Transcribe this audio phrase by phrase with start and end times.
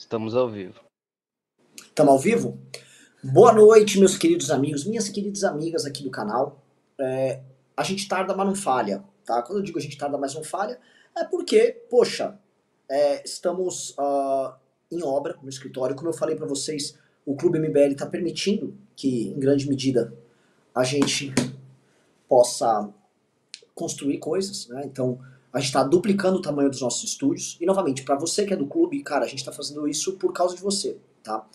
[0.00, 0.80] Estamos ao vivo.
[1.76, 2.58] Estamos ao vivo?
[3.22, 6.64] Boa noite, meus queridos amigos, minhas queridas amigas aqui do canal.
[6.98, 7.42] É,
[7.76, 9.42] a gente tarda, mas não falha, tá?
[9.42, 10.80] Quando eu digo a gente tarda, mas não falha,
[11.14, 12.40] é porque, poxa,
[12.88, 14.54] é, estamos uh,
[14.90, 15.94] em obra no escritório.
[15.94, 20.14] Como eu falei para vocês, o Clube MBL está permitindo que, em grande medida,
[20.74, 21.30] a gente
[22.26, 22.88] possa
[23.74, 24.80] construir coisas, né?
[24.86, 25.20] Então,
[25.52, 27.56] a gente está duplicando o tamanho dos nossos estúdios.
[27.60, 30.32] E, novamente, para você que é do clube, cara, a gente está fazendo isso por
[30.32, 31.46] causa de você, tá?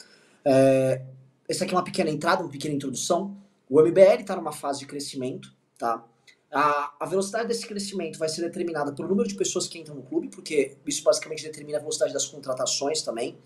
[0.44, 1.02] É,
[1.48, 3.38] essa aqui é uma pequena entrada, uma pequena introdução.
[3.70, 6.04] O MBL está numa fase de crescimento, tá?
[6.52, 10.04] A, a, velocidade desse crescimento vai ser determinada pelo número de pessoas que entram no
[10.04, 13.38] clube, porque isso basicamente determina a velocidade das contratações também.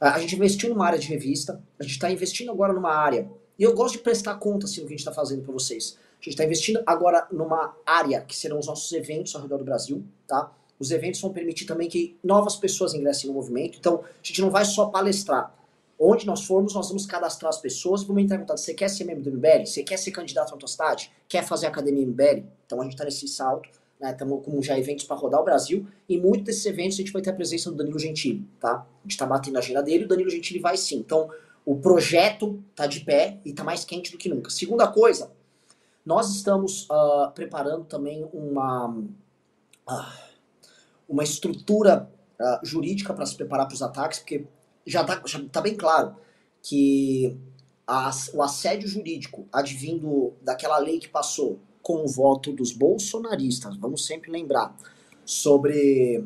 [0.00, 3.62] A, gente investiu numa área de revista, a gente está investindo agora numa área, e
[3.62, 5.98] eu gosto de prestar conta assim, do que a gente está fazendo para vocês.
[6.24, 9.64] A gente está investindo agora numa área que serão os nossos eventos ao redor do
[9.64, 10.50] Brasil, tá?
[10.80, 13.78] Os eventos vão permitir também que novas pessoas ingressem no movimento.
[13.78, 15.54] Então, a gente não vai só palestrar.
[15.98, 18.58] Onde nós formos, nós vamos cadastrar as pessoas e vamos entrar em contato.
[18.58, 19.66] Você quer ser membro do MBL?
[19.66, 21.12] Você quer ser candidato na tua cidade?
[21.28, 22.42] Quer fazer academia MBL?
[22.64, 23.68] Então, a gente está nesse salto.
[24.00, 24.44] Estamos né?
[24.44, 25.86] com já eventos para rodar o Brasil.
[26.08, 28.70] E muitos desses eventos a gente vai ter a presença do Danilo Gentili, tá?
[28.70, 30.96] A gente está batendo a agenda dele o Danilo Gentili vai sim.
[30.96, 31.30] Então,
[31.66, 34.50] o projeto está de pé e está mais quente do que nunca.
[34.50, 35.30] Segunda coisa,
[36.04, 40.12] nós estamos uh, preparando também uma, uh,
[41.08, 44.46] uma estrutura uh, jurídica para se preparar para os ataques, porque
[44.86, 46.14] já está tá bem claro
[46.62, 47.38] que
[47.86, 54.06] a, o assédio jurídico advindo daquela lei que passou com o voto dos bolsonaristas, vamos
[54.06, 54.74] sempre lembrar,
[55.24, 56.22] sobre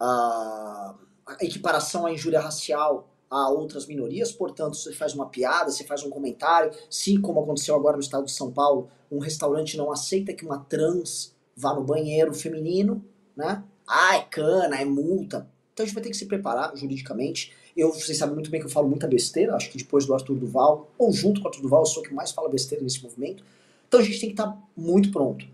[0.00, 0.94] a
[1.40, 6.10] equiparação à injúria racial a outras minorias, portanto, você faz uma piada, você faz um
[6.10, 10.44] comentário, se, como aconteceu agora no estado de São Paulo, um restaurante não aceita que
[10.44, 13.04] uma trans vá no banheiro feminino,
[13.36, 13.62] né?
[13.86, 15.48] Ah, é cana, é multa.
[15.72, 17.52] Então a gente vai ter que se preparar juridicamente.
[17.76, 20.36] Eu, vocês sabem muito bem que eu falo muita besteira, acho que depois do Arthur
[20.36, 23.02] Duval, ou junto com o Arthur Duval, eu sou o que mais fala besteira nesse
[23.02, 23.44] movimento.
[23.86, 25.46] Então a gente tem que estar muito pronto.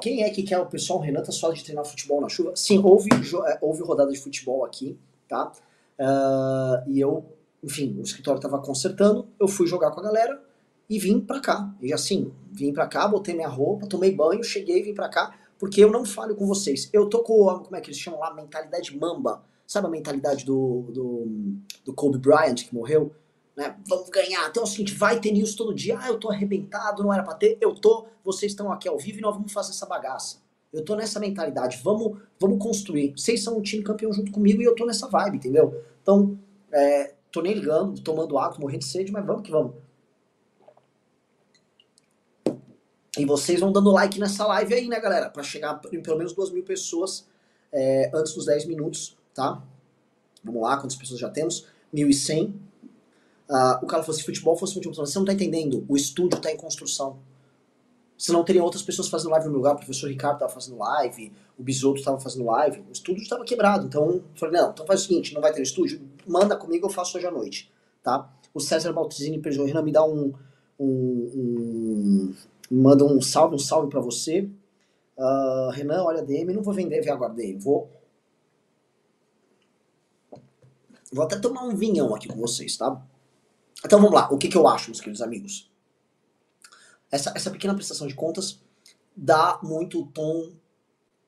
[0.00, 0.98] Quem é que quer o pessoal?
[0.98, 2.54] O Renan tá só de treinar futebol na chuva?
[2.54, 3.08] Sim, houve,
[3.46, 4.98] é, houve rodada de futebol aqui,
[5.28, 5.52] tá?
[5.98, 7.24] Uh, e eu,
[7.62, 10.42] enfim, o escritório estava consertando, eu fui jogar com a galera
[10.88, 11.74] e vim pra cá.
[11.80, 15.82] E assim, vim pra cá, botei minha roupa, tomei banho, cheguei, vim pra cá, porque
[15.82, 16.88] eu não falo com vocês.
[16.92, 19.42] Eu tô com, como é que eles chamam lá, mentalidade mamba.
[19.66, 21.26] Sabe a mentalidade do, do,
[21.84, 23.12] do Kobe Bryant, que morreu?
[23.56, 23.74] Né?
[23.88, 24.48] Vamos ganhar.
[24.48, 25.98] Então é o seguinte, vai ter news todo dia.
[25.98, 27.58] Ah, eu tô arrebentado, não era pra ter.
[27.60, 30.45] Eu tô, vocês estão aqui ao vivo e nós vamos fazer essa bagaça.
[30.76, 31.80] Eu tô nessa mentalidade.
[31.82, 33.12] Vamos, vamos construir.
[33.16, 35.82] Vocês são um time campeão junto comigo e eu tô nessa vibe, entendeu?
[36.02, 36.38] Então,
[36.70, 39.74] é, tô nem ligando, tomando água, morrendo de sede, mas vamos que vamos.
[43.18, 45.30] E vocês vão dando like nessa live aí, né, galera?
[45.30, 47.26] Pra chegar em pelo menos duas mil pessoas
[47.72, 49.62] é, antes dos 10 minutos, tá?
[50.44, 51.66] Vamos lá, quantas pessoas já temos?
[51.94, 52.48] 1.100.
[52.48, 52.52] Uh,
[53.48, 55.86] ah, o cara falou, se futebol fosse futebol, você não tá entendendo.
[55.88, 57.18] O estúdio tá em construção.
[58.18, 59.74] Senão teriam outras pessoas fazendo live no meu lugar.
[59.74, 63.86] O professor Ricardo estava fazendo live, o Bisoto estava fazendo live, o estúdio estava quebrado.
[63.86, 66.00] Então, eu falei, não, então faz o seguinte, não vai ter estúdio?
[66.26, 67.70] Manda comigo, eu faço hoje à noite,
[68.02, 68.30] tá?
[68.54, 70.32] O César Baltazini pediu, Renan, me dá um,
[70.78, 72.34] um, um
[72.70, 74.48] manda um salve, um salve para você.
[75.16, 77.90] Uh, Renan, olha DM, não vou vender via agora DM, vou
[81.12, 83.00] vou até tomar um vinhão aqui com vocês, tá?
[83.84, 85.70] Então vamos lá, o que, que eu acho, meus queridos amigos?
[87.10, 88.60] Essa, essa pequena prestação de contas
[89.16, 90.50] dá muito o tom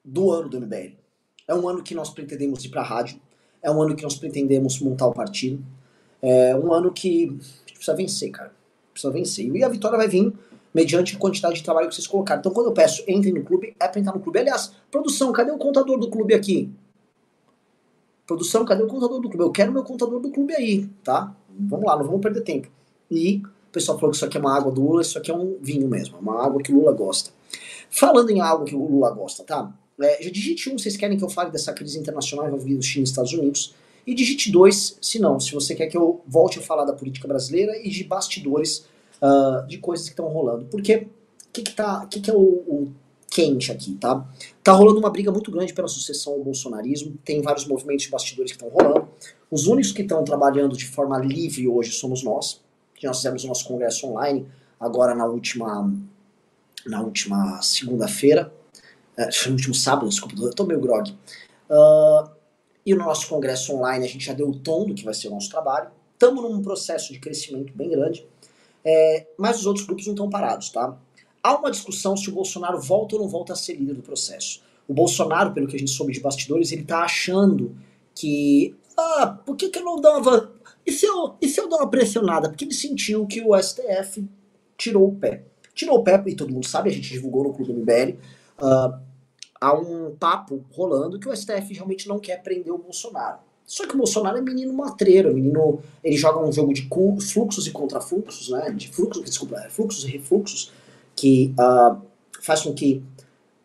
[0.04, 0.96] do ano do MBL.
[1.46, 3.20] É um ano que nós pretendemos ir para a rádio,
[3.62, 5.64] é um ano que nós pretendemos montar o partido,
[6.20, 8.52] é um ano que precisa vencer, cara.
[8.92, 9.54] Precisa vencer.
[9.54, 10.32] E a vitória vai vir
[10.74, 12.40] mediante a quantidade de trabalho que vocês colocaram.
[12.40, 14.38] Então, quando eu peço entrem no clube, é para entrar no clube.
[14.38, 16.70] Aliás, produção, cadê o contador do clube aqui?
[18.26, 19.44] Produção, cadê o contador do clube?
[19.44, 21.34] Eu quero meu contador do clube aí, tá?
[21.48, 22.68] Vamos lá, não vamos perder tempo.
[23.10, 23.42] E
[23.78, 25.88] pessoal falou que isso aqui é uma água do Lula, isso aqui é um vinho
[25.88, 27.30] mesmo, é uma água que o Lula gosta.
[27.90, 29.72] Falando em água que o Lula gosta, tá?
[30.00, 33.04] É, já digite um, vocês querem que eu fale dessa crise internacional envolvida China e
[33.04, 33.74] Estados Unidos.
[34.06, 37.26] E digite dois, se não, se você quer que eu volte a falar da política
[37.26, 38.86] brasileira e de bastidores
[39.22, 40.66] uh, de coisas que estão rolando.
[40.66, 42.92] Porque o que, que, tá, que, que é o, o
[43.30, 44.26] quente aqui, tá?
[44.62, 48.52] Tá rolando uma briga muito grande pela sucessão ao bolsonarismo, tem vários movimentos de bastidores
[48.52, 49.08] que estão rolando.
[49.50, 52.60] Os únicos que estão trabalhando de forma livre hoje somos nós,
[52.98, 54.46] que nós fizemos o nosso congresso online
[54.78, 55.90] agora na última
[56.86, 58.52] na última segunda-feira,
[59.16, 61.10] é, no último sábado, desculpa, eu tô meio grog.
[61.68, 62.30] Uh,
[62.86, 65.28] e no nosso congresso online a gente já deu o tom do que vai ser
[65.28, 65.90] o nosso trabalho.
[66.14, 68.26] Estamos num processo de crescimento bem grande,
[68.84, 70.96] é, mas os outros grupos não estão parados, tá?
[71.42, 74.62] Há uma discussão se o Bolsonaro volta ou não volta a ser líder do processo.
[74.86, 77.76] O Bolsonaro, pelo que a gente soube de bastidores, ele está achando
[78.14, 80.50] que ah, por que, que eu não dava.
[80.88, 82.48] E se, eu, e se eu dar uma pressionada?
[82.48, 84.26] Porque ele sentiu que o STF
[84.74, 85.44] tirou o pé.
[85.74, 88.16] Tirou o pé, e todo mundo sabe, a gente divulgou no Clube MBL.
[88.58, 89.00] Uh, ah,
[89.60, 93.36] há um papo rolando que o STF realmente não quer prender o Bolsonaro.
[93.66, 95.78] Só que o Bolsonaro é menino matreiro, menino.
[96.02, 96.88] Ele joga um jogo de
[97.20, 98.70] fluxos e contrafluxos, né?
[98.70, 100.72] De fluxos, desculpa, é, fluxos e refluxos,
[101.14, 102.00] que uh,
[102.40, 103.02] faz com que,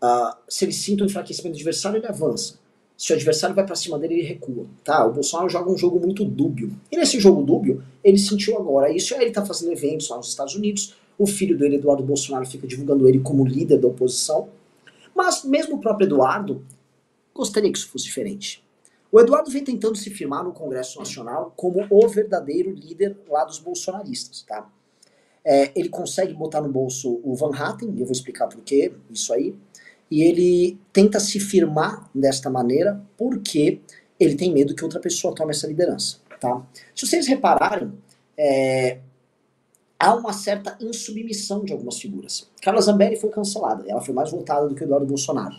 [0.04, 2.56] uh, se ele sinta o enfraquecimento adversário, ele avança.
[3.04, 4.66] Se o adversário vai para cima dele, ele recua.
[4.82, 5.06] Tá?
[5.06, 6.72] O Bolsonaro joga um jogo muito dúbio.
[6.90, 9.14] E nesse jogo dúbio, ele sentiu agora isso.
[9.14, 10.96] Aí ele tá fazendo eventos lá nos Estados Unidos.
[11.18, 14.48] O filho dele, Eduardo Bolsonaro, fica divulgando ele como líder da oposição.
[15.14, 16.66] Mas mesmo o próprio Eduardo
[17.34, 18.64] gostaria que isso fosse diferente.
[19.12, 23.60] O Eduardo vem tentando se firmar no Congresso Nacional como o verdadeiro líder lá dos
[23.60, 24.72] bolsonaristas, tá?
[25.44, 29.34] É, ele consegue botar no bolso o Van Hatten, eu vou explicar por que isso
[29.34, 29.54] aí,
[30.14, 33.80] e ele tenta se firmar desta maneira porque
[34.20, 36.62] ele tem medo que outra pessoa tome essa liderança, tá?
[36.96, 37.92] Se vocês repararem,
[38.38, 39.00] é,
[40.00, 42.48] há uma certa insubmissão de algumas figuras.
[42.62, 45.56] Carla Zambelli foi cancelada, ela foi mais votada do que o Eduardo Bolsonaro.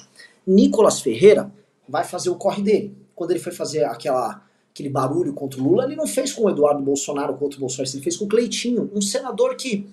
[0.46, 1.50] Nicolas Ferreira
[1.88, 4.40] vai fazer o corre dele, quando ele foi fazer aquela,
[4.70, 7.90] aquele barulho contra o Lula, ele não fez com o Eduardo Bolsonaro contra o Bolsonaro,
[7.92, 9.84] ele fez com o Cleitinho, um senador que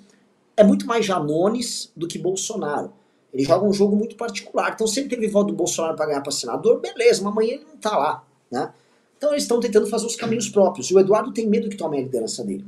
[0.55, 2.93] é muito mais Janones do que Bolsonaro.
[3.33, 4.71] Ele joga um jogo muito particular.
[4.73, 7.77] Então, sempre teve voto do Bolsonaro para ganhar para senador, beleza, mas amanhã ele não
[7.77, 8.73] tá lá, né?
[9.17, 10.89] Então, eles estão tentando fazer os caminhos próprios.
[10.89, 12.65] E o Eduardo tem medo que tome a liderança dele.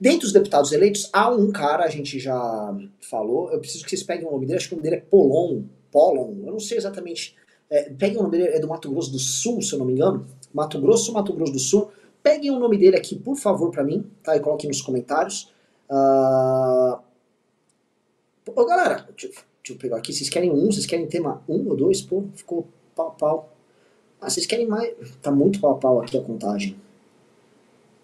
[0.00, 4.02] Dentre os deputados eleitos, há um cara, a gente já falou, eu preciso que vocês
[4.02, 6.78] peguem o nome dele, acho que o nome dele é Polon, Polon, eu não sei
[6.78, 7.36] exatamente
[7.70, 9.92] é, peguem o nome dele, é do Mato Grosso do Sul, se eu não me
[9.92, 10.26] engano.
[10.52, 11.90] Mato Grosso, Mato Grosso do Sul.
[12.20, 14.36] Peguem o nome dele aqui, por favor, para mim, tá?
[14.36, 15.52] E coloquem nos comentários.
[15.88, 16.98] Uh...
[18.54, 19.08] Ô, galera,
[19.62, 20.12] deixa, eu pegar aqui.
[20.12, 20.66] Vocês querem um?
[20.66, 22.02] Vocês querem tema um ou dois?
[22.02, 23.56] Pô, ficou pau pau.
[24.20, 24.94] Ah, vocês querem mais?
[25.22, 26.76] Tá muito pau pau aqui a contagem.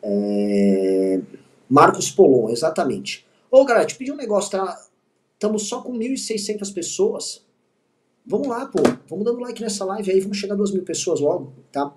[0.03, 1.20] É...
[1.69, 3.26] Marcos Polon, exatamente.
[3.50, 4.87] Ô, galera, te pedi um negócio, tá?
[5.35, 7.44] Estamos só com 1.600 pessoas.
[8.25, 8.79] Vamos lá, pô.
[9.08, 11.94] Vamos dando like nessa live aí, vamos chegar a duas mil pessoas logo, tá?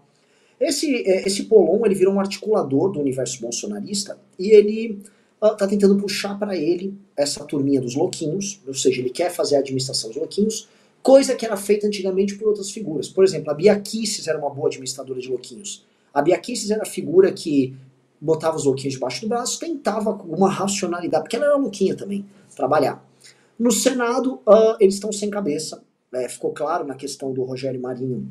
[0.60, 5.02] Esse, é, esse Polon, ele virou um articulador do universo bolsonarista e ele
[5.42, 9.56] uh, tá tentando puxar para ele essa turminha dos louquinhos, ou seja, ele quer fazer
[9.56, 10.68] a administração dos louquinhos,
[11.02, 13.08] coisa que era feita antigamente por outras figuras.
[13.10, 15.86] Por exemplo, a Bia Kicis era uma boa administradora de louquinhos.
[16.14, 17.76] A Bia Kicis era a figura que
[18.20, 22.26] botava os louquinhos debaixo do braço, tentava com uma racionalidade, porque ela era louquinha também,
[22.56, 23.04] trabalhar.
[23.58, 25.82] No Senado, uh, eles estão sem cabeça,
[26.14, 28.28] é, ficou claro na questão do Rogério Marinho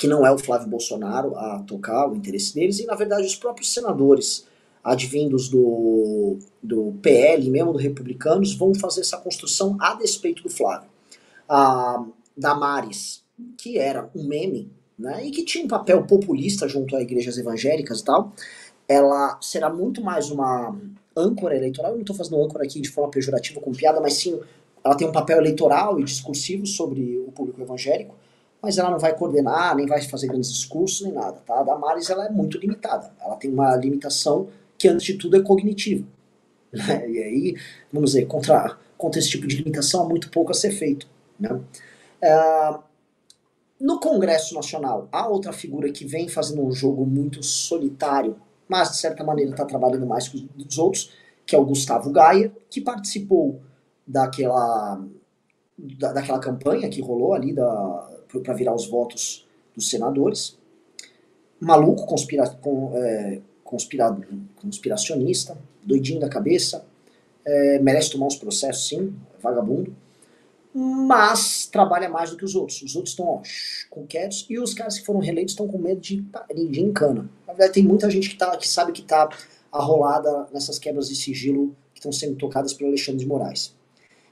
[0.00, 3.36] que não é o Flávio Bolsonaro a tocar o interesse deles, e na verdade os
[3.36, 4.46] próprios senadores
[4.82, 10.88] advindos do, do PL, mesmo do Republicanos, vão fazer essa construção a despeito do Flávio.
[11.48, 12.04] A
[12.36, 13.22] Damares,
[13.58, 18.00] que era um meme, né, e que tinha um papel populista junto a igrejas evangélicas
[18.00, 18.32] e tal,
[18.88, 20.76] ela será muito mais uma
[21.16, 24.38] âncora eleitoral, eu não estou fazendo âncora aqui de forma pejorativa com piada, mas sim
[24.82, 28.14] ela tem um papel eleitoral e discursivo sobre o público evangélico,
[28.62, 31.60] mas ela não vai coordenar, nem vai fazer grandes discursos, nem nada, tá?
[31.60, 33.10] A Damares, ela é muito limitada.
[33.20, 34.48] Ela tem uma limitação
[34.80, 36.06] que, antes de tudo, é cognitiva.
[36.72, 37.10] Né?
[37.10, 37.56] E aí,
[37.92, 41.06] vamos dizer, contra, contra esse tipo de limitação há muito pouco a ser feito.
[41.38, 41.60] Né?
[42.22, 42.78] É,
[43.78, 48.96] no Congresso Nacional, há outra figura que vem fazendo um jogo muito solitário, mas, de
[48.96, 51.12] certa maneira, está trabalhando mais que os outros,
[51.44, 53.60] que é o Gustavo Gaia, que participou
[54.06, 54.98] daquela,
[55.76, 60.58] da, daquela campanha que rolou ali para virar os votos dos senadores.
[61.60, 66.84] Maluco, conspira, com, é, conspirado, conspiracionista, doidinho da cabeça,
[67.46, 69.94] é, merece tomar uns processos sim, vagabundo,
[70.74, 72.82] mas trabalha mais do que os outros.
[72.82, 73.42] Os outros estão
[73.88, 76.24] com quietos e os caras que foram reeleitos estão com medo de,
[76.70, 77.30] de encana.
[77.46, 79.28] Na verdade, tem muita gente que, tá, que sabe que está
[79.72, 83.74] arrolada nessas quebras de sigilo que estão sendo tocadas pelo Alexandre de Moraes.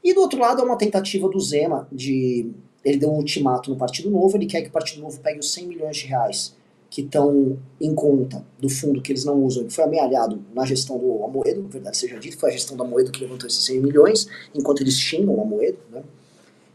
[0.02, 2.50] E do outro lado é uma tentativa do Zema de.
[2.85, 5.52] Ele deu um ultimato no Partido Novo, ele quer que o Partido Novo pegue os
[5.52, 6.57] 100 milhões de reais
[6.90, 10.99] que estão em conta do fundo que eles não usam, que foi amealhado na gestão
[10.99, 13.80] do Amoedo, na verdade seja dito, foi a gestão do Amoedo que levantou esses 100
[13.80, 16.02] milhões, enquanto eles xingam o Amoedo, né?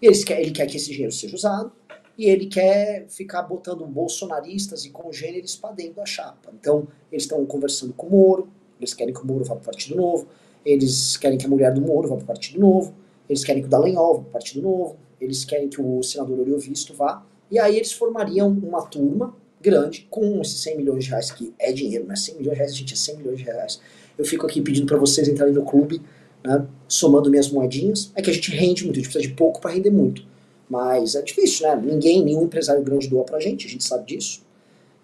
[0.01, 1.71] E eles quer, ele quer que esse dinheiro seja usado,
[2.17, 6.51] e ele quer ficar botando bolsonaristas e congêneres para dentro da chapa.
[6.53, 8.47] Então, eles estão conversando com o Moro,
[8.79, 10.27] eles querem que o Moro vá para o Partido Novo,
[10.65, 12.93] eles querem que a mulher do Moro vá para o Partido Novo,
[13.27, 16.39] eles querem que o Dallagnol vá para o Partido Novo, eles querem que o senador
[16.39, 21.31] Oriovisto vá, e aí eles formariam uma turma grande com esses 100 milhões de reais,
[21.31, 22.15] que é dinheiro, né?
[22.15, 23.79] 100 milhões de reais, gente, é 100 milhões de reais.
[24.17, 26.01] Eu fico aqui pedindo para vocês entrarem no clube,
[26.43, 28.11] né, somando minhas moedinhas.
[28.15, 30.23] É que a gente rende muito, a gente precisa de pouco para render muito.
[30.69, 31.81] Mas é difícil, né?
[31.83, 34.43] Ninguém, nenhum empresário grande doa pra gente, a gente sabe disso.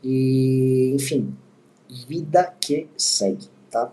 [0.04, 1.34] E, enfim,
[2.08, 3.92] vida que segue, tá?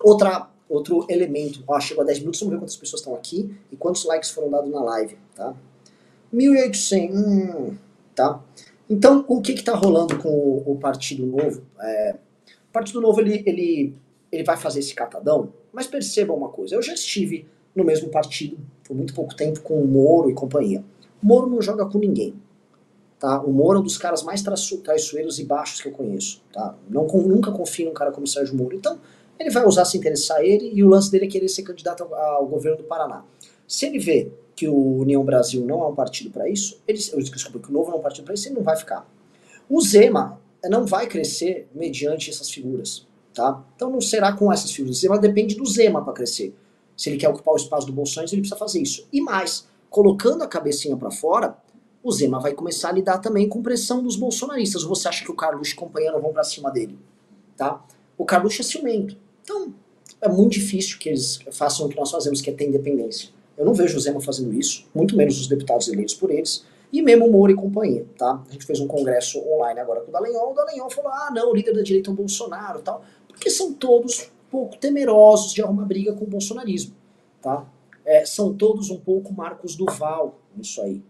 [0.00, 3.76] Outra, outro elemento, ó, chegou a 10 minutos, vamos ver quantas pessoas estão aqui e
[3.76, 5.54] quantos likes foram dados na live, tá?
[6.32, 7.76] 1.800, hum,
[8.14, 8.42] tá?
[8.88, 11.62] Então, o que está rolando com o, o Partido Novo?
[11.80, 12.16] É,
[12.68, 13.94] o Partido Novo, ele, ele,
[14.30, 18.56] ele vai fazer esse catadão, mas perceba uma coisa, eu já estive no mesmo partido
[18.84, 20.84] por muito pouco tempo com o Moro e companhia.
[21.22, 22.34] O Moro não joga com ninguém.
[23.18, 23.40] Tá?
[23.40, 26.42] O Moro é um dos caras mais traiçoeiros e baixos que eu conheço.
[26.52, 26.76] Tá?
[26.88, 28.76] Não, nunca confio num cara como o Sérgio Moro.
[28.76, 29.00] Então,
[29.38, 32.14] ele vai usar se interessar ele e o lance dele é querer ser candidato ao,
[32.14, 33.24] ao governo do Paraná.
[33.66, 37.58] Se ele vê que o União Brasil não é um partido para isso, ele, desculpa,
[37.58, 39.08] que o Novo não é um partido para isso, ele não vai ficar.
[39.68, 43.06] O Zema não vai crescer mediante essas figuras.
[43.34, 43.64] Tá?
[43.74, 44.98] Então não será com essas figuras.
[44.98, 46.54] O Zema depende do Zema para crescer.
[46.96, 49.08] Se ele quer ocupar o espaço do Bolsonaro, ele precisa fazer isso.
[49.12, 51.58] E mais, colocando a cabecinha para fora,
[52.00, 54.84] o Zema vai começar a lidar também com pressão dos bolsonaristas.
[54.84, 56.96] Você acha que o Carluxo e companhia não vão para cima dele?
[57.56, 57.84] Tá?
[58.16, 59.16] O Carluxo é ciumento.
[59.42, 59.74] Então,
[60.20, 63.30] é muito difícil que eles façam o que nós fazemos, que é ter independência.
[63.56, 67.02] Eu não vejo o Zema fazendo isso, muito menos os deputados eleitos por eles, e
[67.02, 68.42] mesmo o Moro e companhia, tá?
[68.48, 71.50] A gente fez um congresso online agora com o Dallagnol, o Dallagnol falou, ah, não,
[71.50, 75.62] o líder da direita é o Bolsonaro tal, porque são todos um pouco temerosos de
[75.62, 76.94] arrumar briga com o bolsonarismo,
[77.42, 77.66] tá?
[78.04, 81.02] É, são todos um pouco Marcos Duval nisso aí.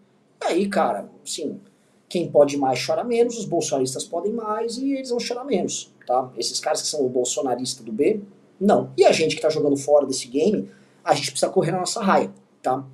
[0.42, 1.60] E aí, cara, assim,
[2.08, 6.30] quem pode mais chora menos, os bolsonaristas podem mais e eles vão chorar menos, tá?
[6.36, 8.20] Esses caras que são o bolsonarista do B,
[8.60, 8.90] não.
[8.96, 10.70] E a gente que tá jogando fora desse game,
[11.04, 12.32] a gente precisa correr na nossa raia,
[12.62, 12.84] tá?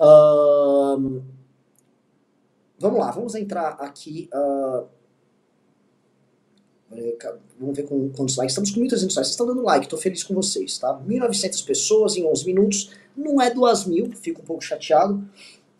[0.00, 1.22] Uh,
[2.78, 4.28] vamos lá, vamos entrar aqui.
[4.34, 4.86] Uh,
[7.58, 8.52] vamos ver com quantos likes.
[8.52, 9.14] Estamos com 1.300 likes.
[9.14, 10.98] Vocês estão dando like, tô feliz com vocês, tá?
[11.06, 12.90] 1.900 pessoas em 11 minutos.
[13.16, 15.14] Não é 2.000, fico um pouco chateado.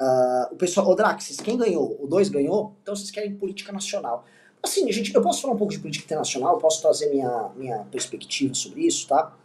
[0.00, 1.97] Uh, o pessoal, o Draxis, quem ganhou?
[2.00, 2.75] O 2 ganhou?
[2.83, 4.25] Então vocês querem política nacional.
[4.62, 8.55] Assim, gente, eu posso falar um pouco de política internacional, posso trazer minha, minha perspectiva
[8.55, 9.37] sobre isso, tá?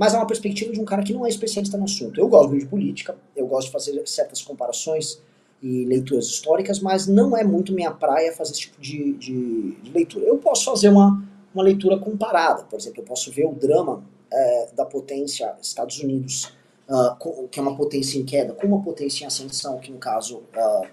[0.00, 2.18] Mas é uma perspectiva de um cara que não é especialista no assunto.
[2.18, 5.20] Eu gosto de política, eu gosto de fazer certas comparações
[5.62, 9.92] e leituras históricas, mas não é muito minha praia fazer esse tipo de, de, de
[9.92, 10.24] leitura.
[10.24, 11.22] Eu posso fazer uma,
[11.54, 14.02] uma leitura comparada, por exemplo, eu posso ver o drama
[14.32, 16.50] é, da potência Estados Unidos
[16.88, 20.38] uh, que é uma potência em queda, com uma potência em ascensão, que no caso
[20.38, 20.86] uh,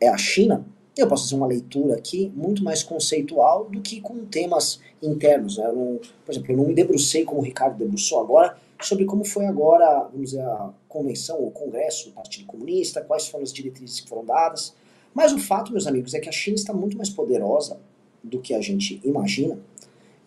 [0.00, 4.24] é a China, eu posso fazer uma leitura aqui muito mais conceitual do que com
[4.24, 5.58] temas internos.
[5.58, 5.70] Né?
[5.72, 9.46] Não, por exemplo, eu não me debrucei como o Ricardo debruçou agora sobre como foi
[9.46, 14.08] agora, vamos dizer, a convenção ou congresso do Partido Comunista, quais foram as diretrizes que
[14.08, 14.74] foram dadas.
[15.14, 17.78] Mas o fato, meus amigos, é que a China está muito mais poderosa
[18.22, 19.58] do que a gente imagina.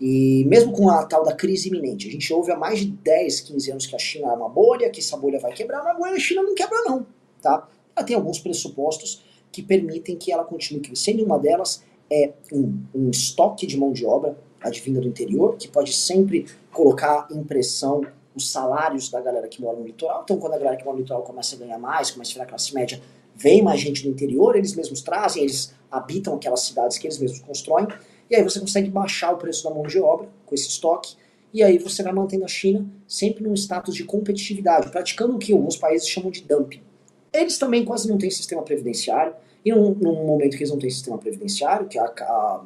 [0.01, 3.41] E mesmo com a tal da crise iminente, a gente ouve há mais de 10,
[3.41, 6.19] 15 anos que a China é uma bolha, que essa bolha vai quebrar, mas a
[6.19, 7.05] China não quebra não,
[7.41, 7.67] tá?
[7.95, 13.09] Ela tem alguns pressupostos que permitem que ela continue crescendo, uma delas é um, um
[13.09, 18.01] estoque de mão de obra advinda do interior, que pode sempre colocar em pressão
[18.35, 20.21] os salários da galera que mora no litoral.
[20.23, 22.45] Então, quando a galera que mora no litoral começa a ganhar mais, começa a virar
[22.45, 23.01] classe média,
[23.35, 27.39] vem mais gente do interior, eles mesmos trazem, eles habitam aquelas cidades que eles mesmos
[27.39, 27.87] constroem,
[28.29, 31.15] e aí você consegue baixar o preço da mão de obra com esse estoque,
[31.53, 35.51] e aí você vai mantendo a China sempre num status de competitividade, praticando o que
[35.51, 36.81] alguns países chamam de dumping.
[37.31, 39.33] Eles também quase não têm sistema previdenciário,
[39.63, 42.63] e num, num momento que eles não têm sistema previdenciário, que, a, a,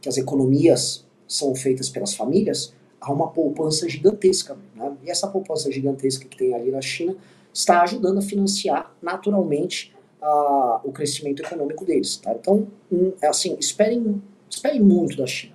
[0.00, 4.56] que as economias são feitas pelas famílias, há uma poupança gigantesca.
[4.74, 4.96] Né?
[5.04, 7.16] E essa poupança gigantesca que tem ali na China
[7.52, 12.16] está ajudando a financiar naturalmente a, o crescimento econômico deles.
[12.16, 12.32] Tá?
[12.32, 15.54] Então, um, é assim, esperem Esperem muito da China.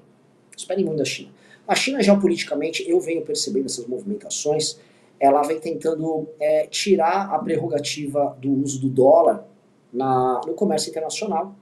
[0.55, 1.31] Esperem muito da China.
[1.67, 4.79] A China, geopoliticamente, eu venho percebendo essas movimentações,
[5.21, 9.45] ela vem tentando é, tirar a prerrogativa do uso do dólar
[9.93, 11.53] na, no comércio internacional.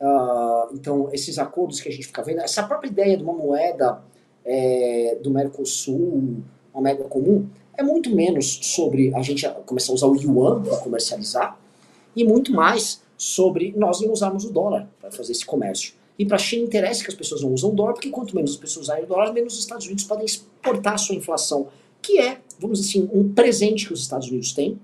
[0.00, 4.02] Uh, então, esses acordos que a gente fica vendo, essa própria ideia de uma moeda
[4.42, 6.38] é, do Mercosul,
[6.72, 10.78] uma moeda comum, é muito menos sobre a gente começar a usar o yuan para
[10.78, 11.58] comercializar
[12.14, 15.92] e muito mais sobre nós não usarmos o dólar para fazer esse comércio.
[16.18, 18.56] E para a China interessa que as pessoas não usam dólar, porque quanto menos as
[18.56, 21.68] pessoas usarem o dólar, menos os Estados Unidos podem exportar sua inflação,
[22.06, 24.78] que é, vamos dizer assim, um presente que os Estados Unidos têm,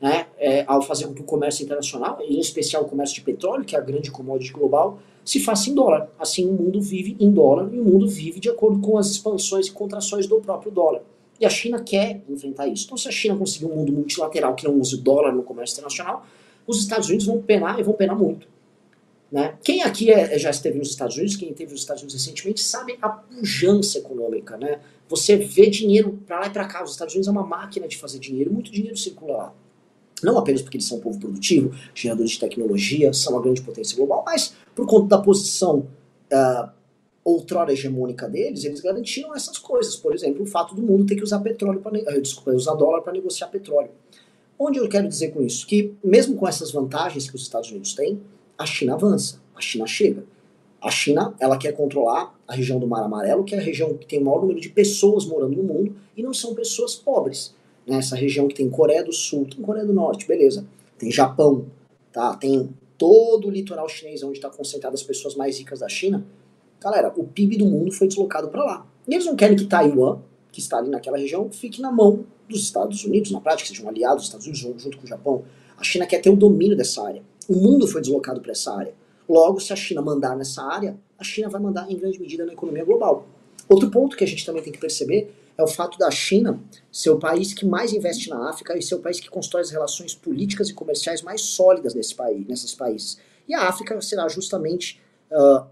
[0.00, 3.64] né, é, ao fazer com que o comércio internacional, em especial o comércio de petróleo,
[3.64, 6.10] que é a grande commodity global, se faça em dólar.
[6.18, 9.68] Assim o mundo vive em dólar e o mundo vive de acordo com as expansões
[9.68, 11.02] e contrações do próprio dólar.
[11.40, 12.84] E a China quer enfrentar isso.
[12.84, 15.74] Então, se a China conseguir um mundo multilateral que não use o dólar no comércio
[15.74, 16.26] internacional,
[16.66, 18.46] os Estados Unidos vão penar e vão penar muito.
[19.32, 19.54] Né?
[19.64, 22.96] Quem aqui é, já esteve nos Estados Unidos, quem esteve nos Estados Unidos recentemente, sabe
[23.02, 24.56] a pujança econômica.
[24.56, 24.80] Né?
[25.08, 26.82] Você vê dinheiro para lá e para cá.
[26.82, 29.54] Os Estados Unidos é uma máquina de fazer dinheiro, muito dinheiro circula lá.
[30.22, 33.96] Não apenas porque eles são um povo produtivo, geradores de tecnologia, são uma grande potência
[33.96, 35.86] global, mas por conta da posição
[36.32, 36.70] uh,
[37.24, 39.96] outrora hegemônica deles, eles garantiram essas coisas.
[39.96, 42.22] Por exemplo, o fato do mundo ter que usar petróleo para eh,
[42.54, 43.90] usar dólar para negociar petróleo.
[44.58, 45.66] Onde eu quero dizer com isso?
[45.66, 48.20] Que mesmo com essas vantagens que os Estados Unidos têm,
[48.56, 50.24] a China avança, a China chega.
[50.80, 54.06] A China, ela quer controlar a região do Mar Amarelo, que é a região que
[54.06, 57.54] tem o maior número de pessoas morando no mundo, e não são pessoas pobres.
[57.86, 60.66] Nessa região que tem Coreia do Sul, tem Coreia do Norte, beleza.
[60.98, 61.66] Tem Japão,
[62.12, 62.34] tá?
[62.36, 66.24] Tem todo o litoral chinês, onde está concentrado as pessoas mais ricas da China.
[66.80, 68.86] Galera, o PIB do mundo foi deslocado para lá.
[69.06, 70.18] E eles não querem que Taiwan,
[70.52, 74.18] que está ali naquela região, fique na mão dos Estados Unidos, na prática, sejam aliados
[74.18, 75.44] dos Estados Unidos junto com o Japão.
[75.76, 77.22] A China quer ter o domínio dessa área.
[77.48, 78.94] O mundo foi deslocado para essa área.
[79.28, 82.52] Logo, se a China mandar nessa área, a China vai mandar em grande medida na
[82.52, 83.26] economia global.
[83.68, 87.10] Outro ponto que a gente também tem que perceber é o fato da China ser
[87.10, 90.14] o país que mais investe na África e ser o país que constrói as relações
[90.14, 93.18] políticas e comerciais mais sólidas nesse país, nesses países.
[93.48, 95.00] E a África será justamente
[95.30, 95.66] uh,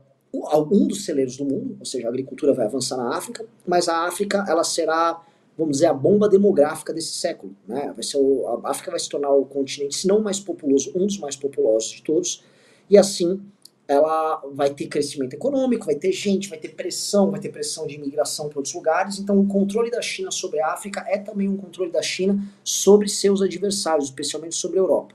[0.71, 4.06] um dos celeiros do mundo, ou seja, a agricultura vai avançar na África, mas a
[4.06, 5.21] África ela será,
[5.59, 7.54] vamos dizer, a bomba demográfica desse século.
[7.66, 7.92] Né?
[7.94, 11.06] Vai ser o, a África vai se tornar o continente, se não mais populoso, um
[11.06, 12.44] dos mais populosos de todos,
[12.93, 13.41] e assim
[13.89, 17.97] ela vai ter crescimento econômico, vai ter gente, vai ter pressão, vai ter pressão de
[17.97, 19.19] imigração para outros lugares.
[19.19, 23.09] Então, o controle da China sobre a África é também um controle da China sobre
[23.09, 25.15] seus adversários, especialmente sobre a Europa.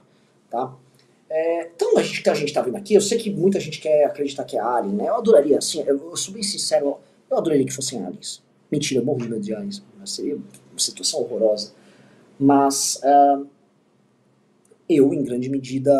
[0.49, 0.75] Tá?
[1.29, 3.79] É, então, a gente que a gente está vendo aqui, eu sei que muita gente
[3.79, 5.07] quer acreditar que é alien, né?
[5.07, 6.97] Eu adoraria, assim, eu, eu sou bem sincero,
[7.31, 8.43] eu adoraria que fossem aliens.
[8.71, 9.81] Mentira, eu morro de medo de aliens.
[10.05, 11.71] Seria uma situação horrorosa.
[12.39, 13.01] Mas.
[13.03, 13.47] Uh,
[14.89, 15.91] eu, em grande medida,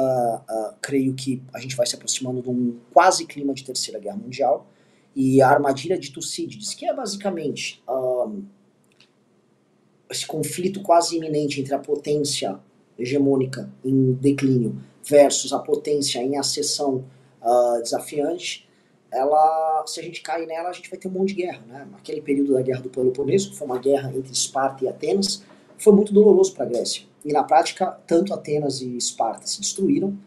[0.49, 4.17] uh, creio que a gente vai se aproximando de um quase clima de Terceira Guerra
[4.17, 4.67] Mundial.
[5.15, 7.83] E a armadilha de Tucídides, que é basicamente
[10.09, 12.59] esse conflito quase iminente entre a potência
[12.97, 17.03] hegemônica em declínio versus a potência em acessão
[17.41, 18.67] uh, desafiante,
[19.11, 21.63] ela, se a gente cair nela, a gente vai ter um monte de guerra.
[21.67, 21.87] Né?
[21.97, 25.43] Aquele período da Guerra do Peloponeso, que foi uma guerra entre Esparta e Atenas,
[25.77, 27.03] foi muito doloroso para a Grécia.
[27.27, 30.17] E na prática, tanto Atenas e Esparta se destruíram.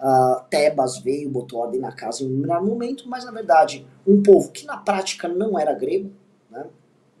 [0.00, 4.22] Uh, Tebas veio, botou ordem na casa em um determinado momento, mas na verdade, um
[4.22, 6.10] povo que na prática não era grego,
[6.50, 6.64] né,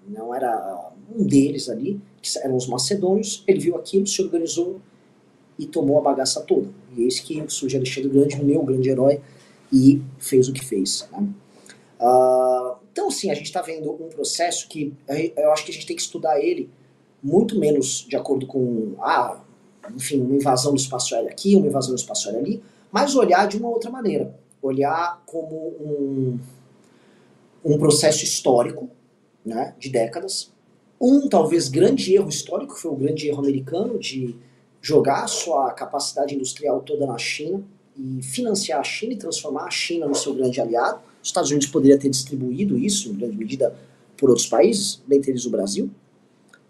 [0.08, 4.80] não era um deles ali, que eram os macedônios, ele viu aquilo, se organizou
[5.58, 6.68] e tomou a bagaça toda.
[6.96, 9.20] E eis que surge Alexandre Grande, meu grande herói,
[9.70, 11.06] e fez o que fez.
[11.12, 11.28] Né?
[12.00, 14.94] Uh, então, sim, a gente está vendo um processo que
[15.36, 16.70] eu acho que a gente tem que estudar ele
[17.26, 19.40] muito menos de acordo com, ah,
[19.94, 22.62] enfim, uma invasão do espaço aéreo aqui, uma invasão do espaço aéreo ali,
[22.92, 24.32] mas olhar de uma outra maneira.
[24.62, 26.38] Olhar como um,
[27.64, 28.88] um processo histórico,
[29.44, 30.52] né, de décadas.
[31.00, 34.36] Um, talvez, grande erro histórico, foi o grande erro americano de
[34.80, 37.60] jogar sua capacidade industrial toda na China
[37.96, 41.00] e financiar a China e transformar a China no seu grande aliado.
[41.20, 43.76] Os Estados Unidos poderiam ter distribuído isso, em grande medida,
[44.16, 45.90] por outros países, dentre eles o Brasil.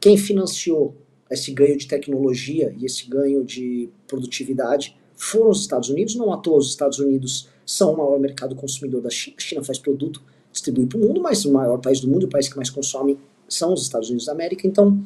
[0.06, 0.94] Quem financiou
[1.28, 6.14] esse ganho de tecnologia e esse ganho de produtividade foram os Estados Unidos.
[6.14, 9.34] Não à toa os Estados Unidos são o maior mercado consumidor da China.
[9.36, 12.28] A China faz produto, distribui para o mundo, mas o maior país do mundo, o
[12.28, 14.64] país que mais consome, são os Estados Unidos da América.
[14.64, 15.04] Então,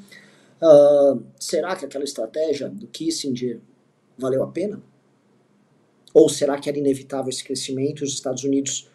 [0.60, 3.58] uh, será que aquela estratégia do Kissinger
[4.18, 4.82] valeu a pena?
[6.12, 8.86] Ou será que era inevitável esse crescimento e os Estados Unidos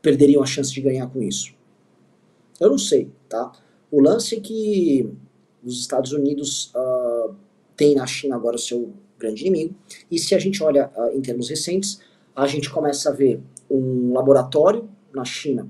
[0.00, 1.52] perderiam a chance de ganhar com isso?
[2.60, 3.50] Eu não sei, tá?
[3.90, 5.08] O lance é que
[5.62, 7.34] os Estados Unidos uh,
[7.76, 9.74] têm na China agora o seu grande inimigo,
[10.10, 12.00] e se a gente olha uh, em termos recentes,
[12.34, 15.68] a gente começa a ver um laboratório na China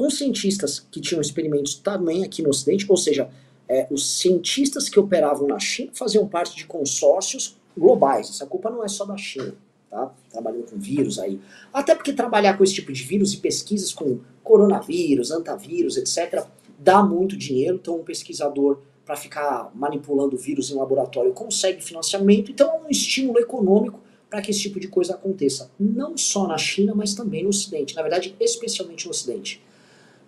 [0.00, 3.28] com cientistas que tinham experimentos também aqui no Ocidente, ou seja,
[3.68, 8.30] é, os cientistas que operavam na China faziam parte de consórcios globais.
[8.30, 9.54] Essa culpa não é só da China,
[9.90, 10.10] tá?
[10.30, 11.38] Trabalhando com vírus aí.
[11.70, 16.46] Até porque trabalhar com esse tipo de vírus e pesquisas com coronavírus, antavírus, etc.,
[16.80, 22.70] dá muito dinheiro, então um pesquisador para ficar manipulando vírus em laboratório consegue financiamento, então
[22.70, 26.94] é um estímulo econômico para que esse tipo de coisa aconteça, não só na China,
[26.94, 29.62] mas também no Ocidente, na verdade, especialmente no Ocidente.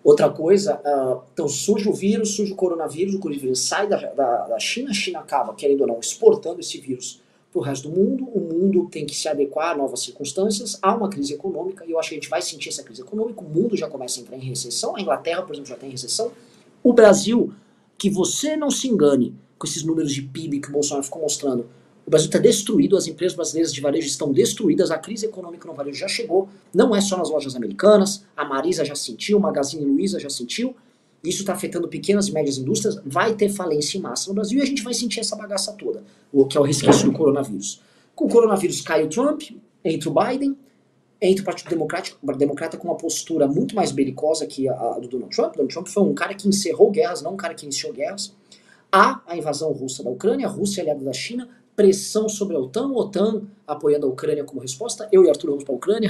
[0.03, 4.47] Outra coisa, uh, então surge o vírus, surge o coronavírus, o coronavírus sai da, da,
[4.47, 7.22] da China, a China acaba, querendo ou não, exportando esse vírus
[7.53, 10.95] para o resto do mundo, o mundo tem que se adequar a novas circunstâncias, há
[10.95, 13.47] uma crise econômica, e eu acho que a gente vai sentir essa crise econômica, o
[13.47, 16.31] mundo já começa a entrar em recessão, a Inglaterra, por exemplo, já tem recessão,
[16.81, 17.53] o Brasil,
[17.95, 21.67] que você não se engane com esses números de PIB que o Bolsonaro ficou mostrando,
[22.05, 25.75] o Brasil está destruído, as empresas brasileiras de varejo estão destruídas, a crise econômica no
[25.75, 29.85] varejo já chegou, não é só nas lojas americanas, a Marisa já sentiu, o Magazine
[29.85, 30.75] Luiza já sentiu,
[31.23, 34.61] isso está afetando pequenas e médias indústrias, vai ter falência em massa no Brasil e
[34.61, 37.81] a gente vai sentir essa bagaça toda, o que é o resquício do coronavírus.
[38.13, 39.41] Com o coronavírus cai o Trump,
[39.83, 40.57] entra o Biden,
[41.21, 45.07] entre o Partido Democrático, Democrata com uma postura muito mais belicosa que a, a do
[45.07, 45.53] Donald Trump.
[45.53, 48.35] Donald Trump foi um cara que encerrou guerras, não um cara que iniciou guerras.
[48.91, 52.59] Há a invasão russa da Ucrânia, a Rússia é aliada da China, pressão sobre a
[52.59, 56.09] OTAN, a OTAN apoiando a Ucrânia como resposta, eu e Arthur vamos para a Ucrânia.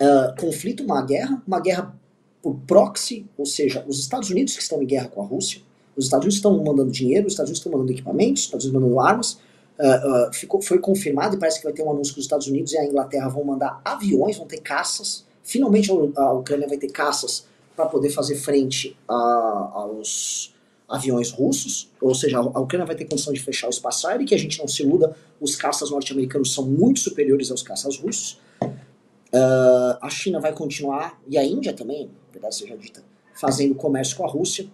[0.00, 1.98] uh, conflito, uma guerra, uma guerra
[2.44, 5.62] por proxy, ou seja, os Estados Unidos que estão em guerra com a Rússia,
[5.96, 8.82] os Estados Unidos estão mandando dinheiro, os Estados Unidos estão mandando equipamentos, os Estados Unidos
[8.82, 9.38] mandando armas,
[9.76, 12.46] Uh, uh, ficou, foi confirmado e parece que vai ter um anúncio que os Estados
[12.46, 15.26] Unidos e a Inglaterra vão mandar aviões, vão ter caças.
[15.42, 20.54] Finalmente a, Ucrânia vai ter caças para poder fazer frente a, aos
[20.88, 24.34] aviões russos, ou seja, a Ucrânia vai ter condição de fechar o espaço aéreo, que
[24.36, 28.38] a gente não se iluda, os caças norte-americanos são muito superiores aos caças russos.
[28.62, 33.02] Uh, a China vai continuar, e a Índia também, verdade seja dita,
[33.34, 34.66] fazendo comércio com a Rússia.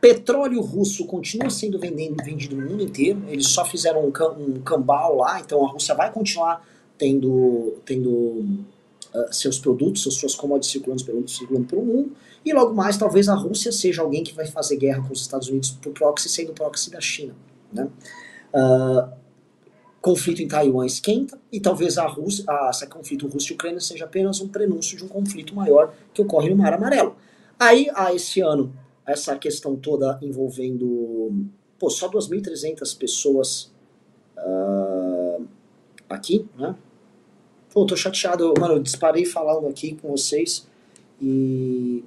[0.00, 3.24] Petróleo russo continua sendo vendido, vendido no mundo inteiro.
[3.28, 6.64] Eles só fizeram um, um cambal lá, então a Rússia vai continuar
[6.98, 12.12] tendo, tendo uh, seus produtos, suas commodities circulando pelo, circulando pelo mundo.
[12.44, 15.48] E logo mais, talvez a Rússia seja alguém que vai fazer guerra com os Estados
[15.48, 17.34] Unidos por proxy, sendo proxy da China.
[17.72, 17.88] Né?
[18.54, 19.10] Uh,
[20.06, 24.04] conflito em Taiwan esquenta e talvez a Rússia, a, esse conflito Rússia e Ucrânia seja
[24.04, 27.16] apenas um prenúncio de um conflito maior que ocorre no Mar Amarelo.
[27.58, 28.72] Aí, a esse ano,
[29.04, 33.72] essa questão toda envolvendo pô, só 2.300 pessoas
[34.38, 35.44] uh,
[36.08, 36.76] aqui, né?
[37.74, 40.68] Pô, tô chateado, mano, eu disparei falando aqui com vocês
[41.20, 42.04] e,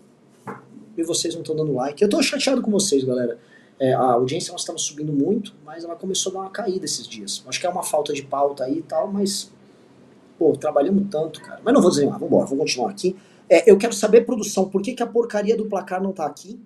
[0.95, 2.01] e vocês não estão dando like.
[2.01, 3.37] Eu tô chateado com vocês, galera.
[3.79, 7.43] É, a audiência estava subindo muito, mas ela começou a dar uma caída esses dias.
[7.47, 9.51] Acho que é uma falta de pauta aí e tal, mas
[10.37, 11.61] pô, trabalhamos tanto, cara.
[11.63, 13.15] Mas não vou dizer mais, vambora, vamos continuar aqui.
[13.49, 16.59] É, eu quero saber, produção, por que, que a porcaria do placar não tá aqui?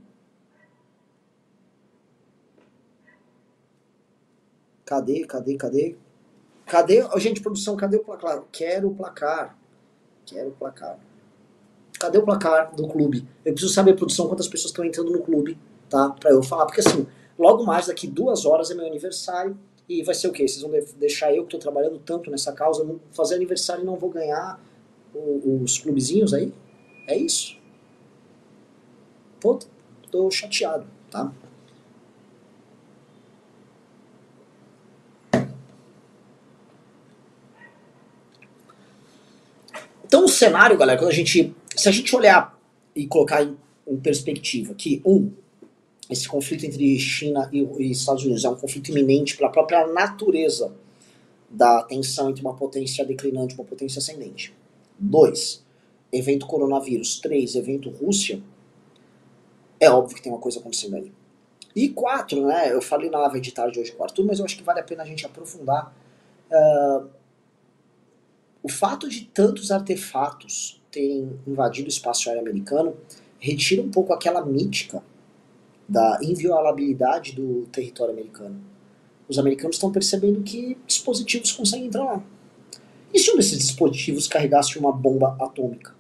[4.84, 5.96] Cadê, cadê, cadê?
[6.66, 8.44] Cadê, gente, produção, cadê o placar?
[8.52, 9.58] Quero o placar.
[10.26, 11.00] Quero o placar.
[12.00, 13.28] Cadê o placar do clube?
[13.46, 15.58] Eu preciso saber, produção, quantas pessoas estão entrando no clube,
[15.94, 16.10] tá?
[16.10, 16.66] Pra eu falar.
[16.66, 17.06] Porque assim,
[17.38, 19.56] logo mais, daqui duas horas é meu aniversário.
[19.88, 20.48] E vai ser o quê?
[20.48, 24.10] Vocês vão deixar eu, que estou trabalhando tanto nessa causa, fazer aniversário e não vou
[24.10, 24.60] ganhar
[25.14, 26.52] os clubezinhos aí?
[27.08, 27.58] É isso?
[29.40, 29.60] Pô,
[30.10, 31.32] tô chateado, tá?
[40.06, 41.54] Então o cenário, galera, quando a gente.
[41.76, 42.58] Se a gente olhar
[42.96, 45.32] e colocar em, em perspectiva que, um,
[46.10, 50.74] esse conflito entre China e, e, Estados Unidos é um conflito iminente pela própria natureza
[51.50, 54.54] da tensão entre uma potência declinante e uma potência ascendente.
[54.98, 55.64] Dois,
[56.12, 57.20] evento coronavírus.
[57.20, 58.42] Três, evento Rússia.
[59.80, 61.12] É óbvio que tem uma coisa acontecendo aí.
[61.76, 62.72] E quatro, né?
[62.72, 64.80] Eu falei na live de tarde hoje com o Arthur, mas eu acho que vale
[64.80, 65.96] a pena a gente aprofundar.
[66.52, 67.08] Uh,
[68.62, 72.96] o fato de tantos artefatos terem invadido o espaço aéreo americano
[73.40, 75.04] retira um pouco aquela mítica
[75.88, 78.60] da inviolabilidade do território americano.
[79.28, 82.24] Os americanos estão percebendo que dispositivos conseguem entrar lá.
[83.14, 85.96] E se um desses dispositivos carregasse uma bomba atômica?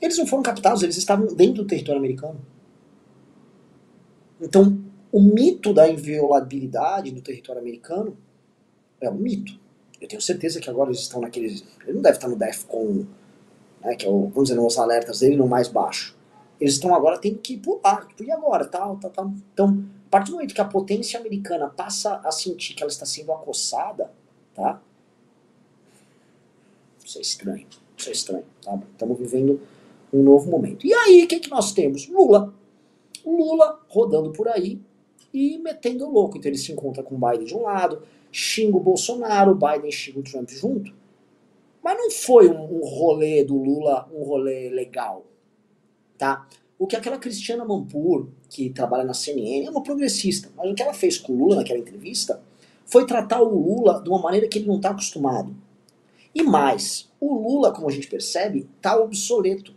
[0.00, 2.40] Eles não foram captados, eles estavam dentro do território americano.
[4.40, 8.16] Então, o mito da inviolabilidade do território americano
[9.00, 9.60] é um mito.
[10.00, 11.62] Eu tenho certeza que agora eles estão naqueles.
[11.84, 13.06] Ele não deve estar no DEFCON,
[13.80, 16.16] né, que é o, vamos dizer, os alertas dele no mais baixo.
[16.62, 18.64] Eles estão agora tendo que pular, tipo, e agora?
[18.64, 19.32] Tal, tal, tal.
[19.52, 23.04] Então, a partir do momento que a potência americana passa a sentir que ela está
[23.04, 24.12] sendo acossada,
[24.54, 24.80] tá?
[27.04, 27.66] Isso é estranho.
[27.96, 28.78] Isso é estranho, tá?
[28.92, 29.60] Estamos vivendo
[30.12, 30.86] um novo momento.
[30.86, 32.06] E aí, o que, que nós temos?
[32.06, 32.54] Lula.
[33.26, 34.80] Lula rodando por aí
[35.34, 36.38] e metendo louco.
[36.38, 39.90] Então ele se encontra com o Biden de um lado, xinga o Bolsonaro, o Biden
[39.90, 40.94] xinga o Trump junto.
[41.82, 45.24] Mas não foi um, um rolê do Lula, um rolê legal,
[46.22, 46.46] tá?
[46.78, 50.80] O que aquela Cristiana Mampur, que trabalha na CNN, é uma progressista, mas o que
[50.80, 52.40] ela fez com o Lula naquela entrevista
[52.86, 55.52] foi tratar o Lula de uma maneira que ele não está acostumado.
[56.32, 59.74] E mais, o Lula, como a gente percebe, tá obsoleto.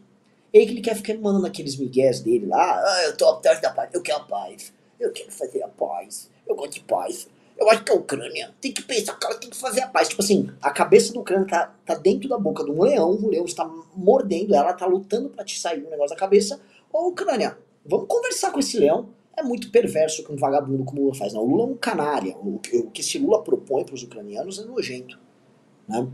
[0.54, 3.90] Ele, ele quer ficar mandando aqueles migués dele lá, ah, eu tô atrás da paz,
[3.92, 7.28] eu quero a paz, eu quero fazer a paz, eu gosto de paz.
[7.58, 10.10] Eu acho que a Ucrânia tem que pensar que ela tem que fazer a paz.
[10.10, 13.30] Tipo assim, a cabeça do Ucrânia tá, tá dentro da boca de um leão, o
[13.30, 16.60] leão está mordendo ela, tá lutando para te sair um negócio da cabeça.
[16.92, 19.10] Ô Ucrânia, vamos conversar com esse leão.
[19.38, 21.34] É muito perverso que um vagabundo como o Lula faz.
[21.34, 22.36] Não, o Lula é um canária.
[22.38, 25.20] O, o que esse Lula propõe para os ucranianos é nojento.
[25.88, 26.08] Né?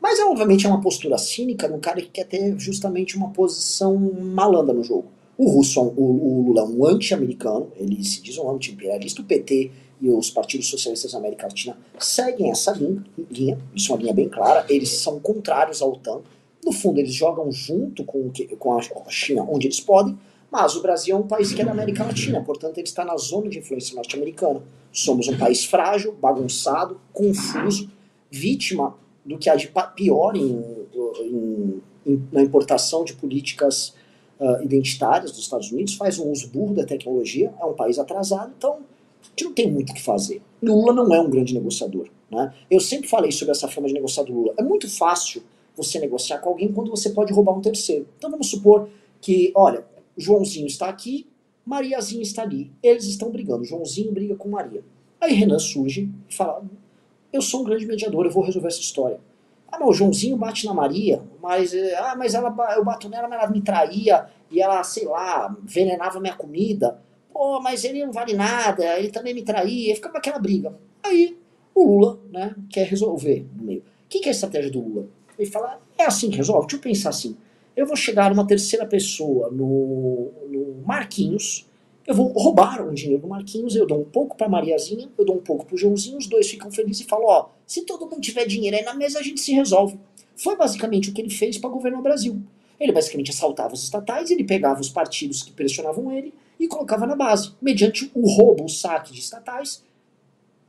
[0.00, 3.96] Mas, obviamente, é uma postura cínica de um cara que quer ter justamente uma posição
[3.96, 5.08] malandra no jogo.
[5.38, 9.70] O, Russo, o, o Lula é um anti-americano, ele se diz um anti-imperialista, o PT
[10.00, 14.12] e os partidos socialistas da América Latina seguem essa linha, linha, isso é uma linha
[14.12, 16.22] bem clara, eles são contrários à OTAN,
[16.64, 20.18] no fundo eles jogam junto com, com a China onde eles podem,
[20.50, 23.16] mas o Brasil é um país que é da América Latina, portanto ele está na
[23.16, 24.60] zona de influência norte-americana.
[24.90, 27.88] Somos um país frágil, bagunçado, confuso,
[28.28, 30.86] vítima do que há de pior em,
[31.20, 33.94] em, em, na importação de políticas
[34.40, 38.52] uh, identitárias dos Estados Unidos, faz um uso burro da tecnologia, é um país atrasado,
[38.56, 40.40] então a gente não tem muito o que fazer.
[40.62, 42.08] Lula não é um grande negociador.
[42.30, 42.52] Né?
[42.70, 44.54] Eu sempre falei sobre essa forma de negociar do Lula.
[44.58, 45.42] É muito fácil
[45.76, 48.06] você negociar com alguém quando você pode roubar um terceiro.
[48.18, 48.88] Então vamos supor
[49.20, 49.84] que, olha,
[50.16, 51.26] Joãozinho está aqui,
[51.64, 52.70] Mariazinha está ali.
[52.82, 53.64] Eles estão brigando.
[53.64, 54.82] Joãozinho briga com Maria.
[55.20, 56.64] Aí Renan surge e fala:
[57.32, 59.20] Eu sou um grande mediador, eu vou resolver essa história.
[59.70, 63.28] Ah, mas o Joãozinho bate na Maria, mas, eh, ah, mas ela, eu bato nela,
[63.28, 67.00] mas ela me traía e ela, sei lá, envenenava minha comida.
[67.30, 70.74] Pô, mas ele não vale nada, ele também me traía, ficava aquela briga.
[71.02, 71.36] Aí
[71.74, 73.80] o Lula, né, quer resolver no meio.
[73.80, 75.06] O que, que é a estratégia do Lula?
[75.38, 76.66] Ele fala: É assim que resolve?
[76.66, 77.36] Deixa eu pensar assim
[77.78, 81.64] eu vou chegar uma terceira pessoa no, no Marquinhos,
[82.04, 85.36] eu vou roubar um dinheiro do Marquinhos, eu dou um pouco para Mariazinha, eu dou
[85.36, 88.46] um pouco pro Joãozinho, os dois ficam felizes e falam, ó, se todo mundo tiver
[88.46, 89.98] dinheiro aí na mesa, a gente se resolve.
[90.34, 92.40] Foi basicamente o que ele fez para governar o Brasil.
[92.80, 97.14] Ele basicamente assaltava os estatais, ele pegava os partidos que pressionavam ele e colocava na
[97.14, 99.84] base, mediante o roubo, o saque de estatais,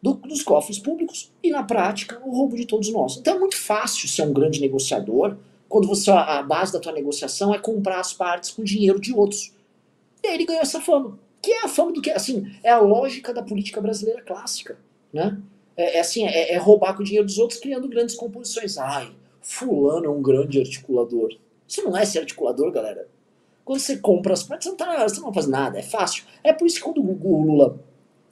[0.02, 3.16] do, dos cofres públicos e, na prática, o roubo de todos nós.
[3.18, 5.38] Então é muito fácil ser um grande negociador,
[5.70, 9.54] quando você a base da tua negociação é comprar as partes com dinheiro de outros.
[10.22, 11.18] E aí ele ganhou essa fama.
[11.42, 14.78] Que é a fama do que, assim, é a lógica da política brasileira clássica,
[15.14, 15.38] né?
[15.80, 18.78] É, é assim, é, é, roubar com o dinheiro dos outros criando grandes composições.
[18.78, 19.10] Ai,
[19.42, 21.30] fulano é um grande articulador.
[21.66, 23.08] Você não é esse articulador, galera.
[23.64, 26.26] Quando você compra as partes, você não, tá, você não faz nada, é fácil.
[26.44, 27.80] É por isso que quando o Lula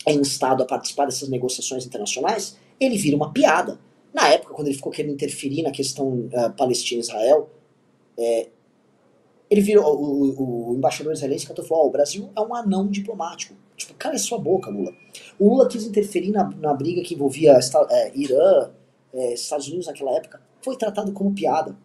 [0.06, 3.80] é instado a participar dessas negociações internacionais, ele vira uma piada.
[4.14, 7.50] Na época, quando ele ficou querendo interferir na questão uh, Palestina-Israel,
[8.18, 8.48] é,
[9.50, 12.88] ele virou, o, o, o embaixador israelense cantou falou, oh, o Brasil é um anão
[12.88, 13.56] diplomático.
[13.78, 14.94] Tipo, cala sua boca, Lula.
[15.40, 18.72] O Lula quis interferir na, na briga que envolvia é, Irã,
[19.14, 21.76] é, Estados Unidos naquela época, foi tratado como piada.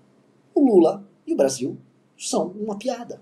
[0.55, 1.77] O Lula e o Brasil
[2.17, 3.21] são uma piada.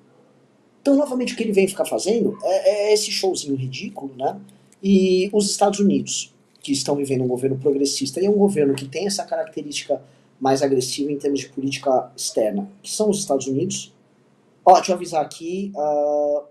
[0.81, 4.41] Então, novamente, o que ele vem ficar fazendo é, é esse showzinho ridículo, né?
[4.83, 8.89] E os Estados Unidos, que estão vivendo um governo progressista e é um governo que
[8.89, 10.01] tem essa característica
[10.41, 13.93] mais agressiva em termos de política externa, que são os Estados Unidos.
[14.65, 16.43] Ó, deixa eu avisar aqui, uh,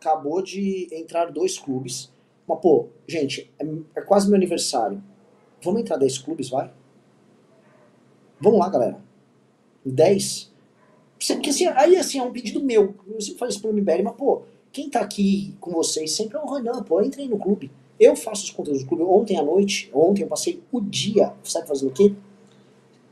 [0.00, 2.11] acabou de entrar dois clubes.
[2.52, 5.02] Mas, pô, gente, é, é, quase meu aniversário.
[5.62, 6.70] Vamos entrar 10 clubes, vai?
[8.38, 9.00] Vamos lá, galera.
[9.86, 10.52] 10?
[11.18, 12.94] Porque assim, aí assim, é um pedido meu.
[13.06, 16.40] Eu sempre falei isso pro MBL, mas, pô, quem tá aqui com vocês sempre é
[16.40, 17.70] o Renan, pô, entrem no clube.
[17.98, 19.04] Eu faço os conteúdos do clube.
[19.04, 22.12] Ontem à noite, ontem eu passei o dia, sabe fazendo o quê?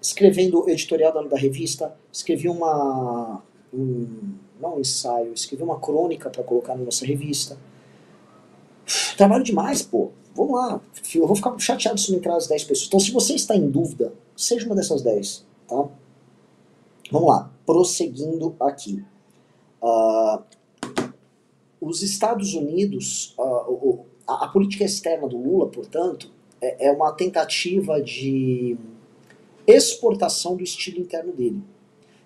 [0.03, 3.43] Escrevendo o editorial da, da revista, escrevi uma.
[3.73, 7.57] Um, não um ensaio, escrevi uma crônica para colocar na nossa revista.
[9.17, 10.11] Trabalho demais, pô.
[10.35, 10.81] Vamos lá.
[11.15, 12.87] Eu vou ficar chateado se não entrar as 10 pessoas.
[12.89, 15.89] Então, se você está em dúvida, seja uma dessas 10, tá?
[17.11, 17.51] Vamos lá.
[17.67, 19.05] Prosseguindo aqui.
[19.83, 20.43] Uh,
[21.81, 28.01] os Estados Unidos, uh, a, a, política externa do Lula, portanto, é, é uma tentativa
[28.01, 28.77] de
[29.67, 31.63] exportação do estilo interno dele.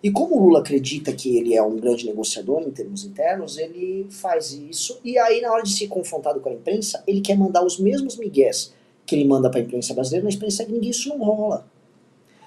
[0.05, 4.07] E como o Lula acredita que ele é um grande negociador em termos internos, ele
[4.11, 5.01] faz isso.
[5.03, 8.19] E aí, na hora de ser confrontado com a imprensa, ele quer mandar os mesmos
[8.19, 8.75] migués
[9.07, 11.67] que ele manda para a imprensa brasileira, mas pensa que isso não rola.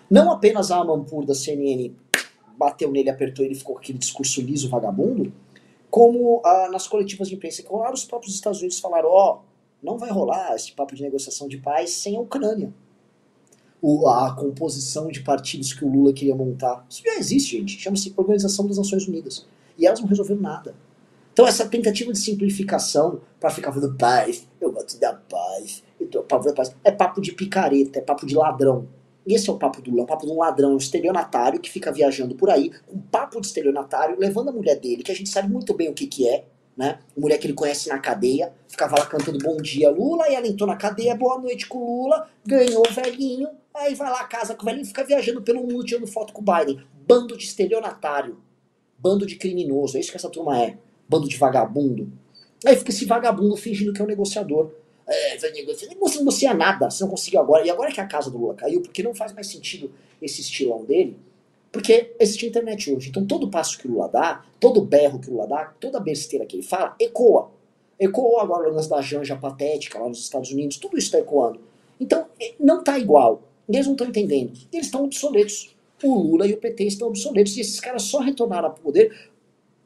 [0.08, 1.92] Não apenas a Amampur da CNN
[2.56, 5.34] bateu nele, apertou ele ficou com aquele discurso liso vagabundo,
[5.90, 9.40] como ah, nas coletivas de imprensa que rolaram, os próprios Estados Unidos falaram: ó, oh,
[9.82, 12.72] não vai rolar esse papo de negociação de paz sem a Ucrânia.
[13.90, 16.86] O, a composição de partidos que o Lula queria montar.
[16.90, 17.80] Isso já existe, gente.
[17.80, 19.46] Chama-se Organização das Nações Unidas.
[19.78, 20.76] E elas não resolveram nada.
[21.32, 26.20] Então, essa tentativa de simplificação para ficar falando paz, eu gosto da paz, eu tô
[26.20, 28.90] a da paz, é papo de picareta, é papo de ladrão.
[29.26, 31.70] Esse é o papo do Lula, é o papo de um ladrão, um estelionatário que
[31.70, 35.30] fica viajando por aí, um papo de estelionatário, levando a mulher dele, que a gente
[35.30, 36.46] sabe muito bem o que, que é,
[36.76, 37.00] né?
[37.16, 40.68] Mulher que ele conhece na cadeia, ficava lá cantando bom dia Lula, e ela entrou
[40.68, 44.66] na cadeia, boa noite com Lula, ganhou o velhinho, aí vai lá, casa com o
[44.66, 46.84] velhinho, fica viajando pelo mundo tirando foto com o Biden.
[47.08, 48.38] Bando de estelionatário,
[48.98, 52.12] bando de criminoso, é isso que essa turma é, bando de vagabundo.
[52.66, 54.72] Aí fica esse vagabundo fingindo que é um negociador.
[55.08, 55.38] É.
[55.38, 57.66] Você não negocia nada, você não conseguiu agora.
[57.66, 60.84] E agora que a casa do Lula caiu, porque não faz mais sentido esse estilão
[60.84, 61.18] dele.
[61.72, 63.10] Porque existe internet hoje.
[63.10, 66.46] Então todo passo que o Lula dá, todo berro que o Lula dá, toda besteira
[66.46, 67.52] que ele fala, ecoa.
[68.00, 71.60] Ecoou agora o lance da Janja patética lá nos Estados Unidos, tudo isso está ecoando.
[72.00, 72.28] Então,
[72.60, 73.42] não está igual.
[73.68, 74.54] Eles não estão entendendo.
[74.72, 75.76] Eles estão obsoletos.
[76.04, 77.58] O Lula e o PT estão obsoletos.
[77.58, 79.32] E esses caras só retornaram ao poder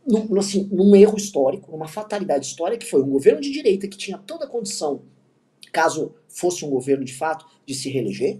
[0.06, 3.98] num, assim, num erro histórico, numa fatalidade histórica, que foi um governo de direita que
[3.98, 5.02] tinha toda a condição,
[5.72, 8.40] caso fosse um governo de fato, de se reeleger.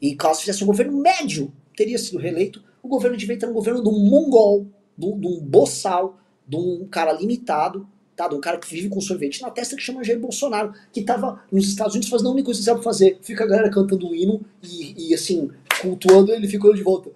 [0.00, 2.62] E caso fizesse um governo médio, teria sido reeleito.
[2.82, 7.12] O governo de direita era um governo do mongol, de um boçal, de um cara
[7.12, 8.34] limitado, tá?
[8.34, 11.68] Um cara que vive com sorvete na testa que chama Jair Bolsonaro, que tava nos
[11.68, 13.16] Estados Unidos fazendo a única coisa que sabe fazer.
[13.22, 15.48] Fica a galera cantando o hino e, e assim,
[15.80, 17.10] cultuando ele, ficando de volta.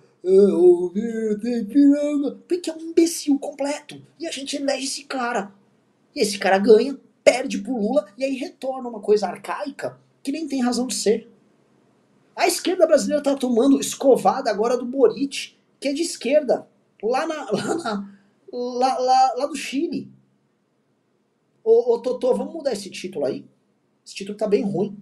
[2.47, 4.01] Porque é um imbecil completo.
[4.21, 5.53] E a gente elege esse cara.
[6.15, 10.47] E esse cara ganha, perde pro Lula e aí retorna uma coisa arcaica que nem
[10.47, 11.29] tem razão de ser.
[12.37, 16.67] A esquerda brasileira tá tomando escovada agora do Boric, que é de esquerda,
[17.03, 18.09] lá, na, lá, na,
[18.53, 20.09] lá, lá, lá do Chile.
[21.64, 23.44] Ô, ô Totô, vamos mudar esse título aí?
[24.05, 24.96] Esse título tá bem ruim.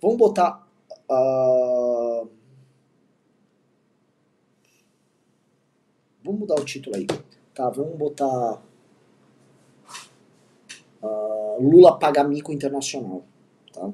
[0.00, 0.66] Vamos botar.
[1.10, 2.28] Uh...
[6.24, 7.06] Vamos mudar o título aí.
[7.54, 8.62] Tá, vamos botar.
[11.02, 13.24] Uh, Lula paga mico internacional.
[13.72, 13.92] Tá?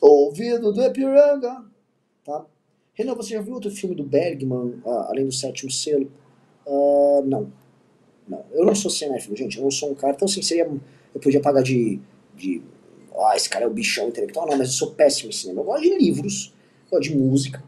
[0.00, 1.64] Ouvido do Epiranga.
[2.24, 2.44] Tá?
[2.94, 6.10] Renan, você já viu outro filme do Bergman, uh, além do sétimo selo?
[6.66, 7.52] Uh, não.
[8.28, 9.58] Não, eu não sou cinéfilo, gente.
[9.58, 10.14] Eu não sou um cara.
[10.14, 10.64] Então, assim, seria.
[11.14, 12.00] Eu podia pagar de.
[12.34, 12.62] de
[13.18, 14.46] ah, esse cara é o bichão intelectual.
[14.46, 15.60] Não, mas eu sou péssimo em cinema.
[15.60, 16.54] Eu gosto de livros,
[16.90, 17.62] gosto de música,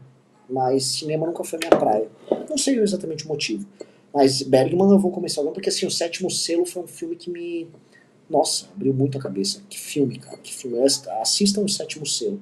[0.49, 2.07] mas cinema nunca foi minha praia.
[2.49, 3.65] Não sei exatamente o motivo.
[4.13, 7.29] Mas Bergman eu vou começar agora, porque assim, o Sétimo Selo foi um filme que
[7.29, 7.67] me.
[8.29, 9.61] Nossa, abriu muito a cabeça.
[9.69, 10.77] Que filme, cara, que filme.
[11.21, 12.39] Assistam o Sétimo Selo.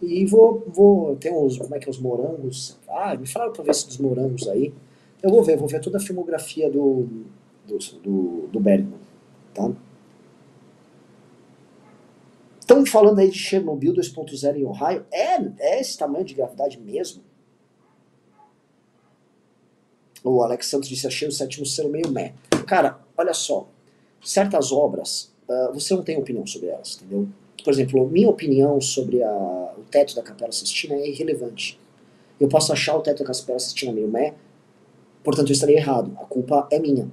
[0.00, 0.64] E vou.
[0.68, 1.58] vou tem uns.
[1.58, 1.90] Como é que é?
[1.90, 2.78] Os morangos.
[2.88, 4.72] Ah, me falaram pra ver se dos morangos aí.
[5.22, 7.08] Eu vou ver, vou ver toda a filmografia do,
[7.66, 8.98] do, do, do Bergman.
[9.54, 9.70] Tá?
[12.66, 15.06] Estão falando aí de Chernobyl 2.0 em Ohio.
[15.12, 17.22] É, é esse tamanho de gravidade mesmo?
[20.24, 22.34] O Alex Santos disse, achei o sétimo selo meio meh.
[22.66, 23.68] Cara, olha só.
[24.20, 27.28] Certas obras, uh, você não tem opinião sobre elas, entendeu?
[27.62, 31.78] Por exemplo, minha opinião sobre a, o teto da Capela Sistina é irrelevante.
[32.40, 34.34] Eu posso achar o teto da Capela Sistina meio meh,
[35.22, 36.16] portanto eu estaria errado.
[36.20, 37.08] A culpa é minha.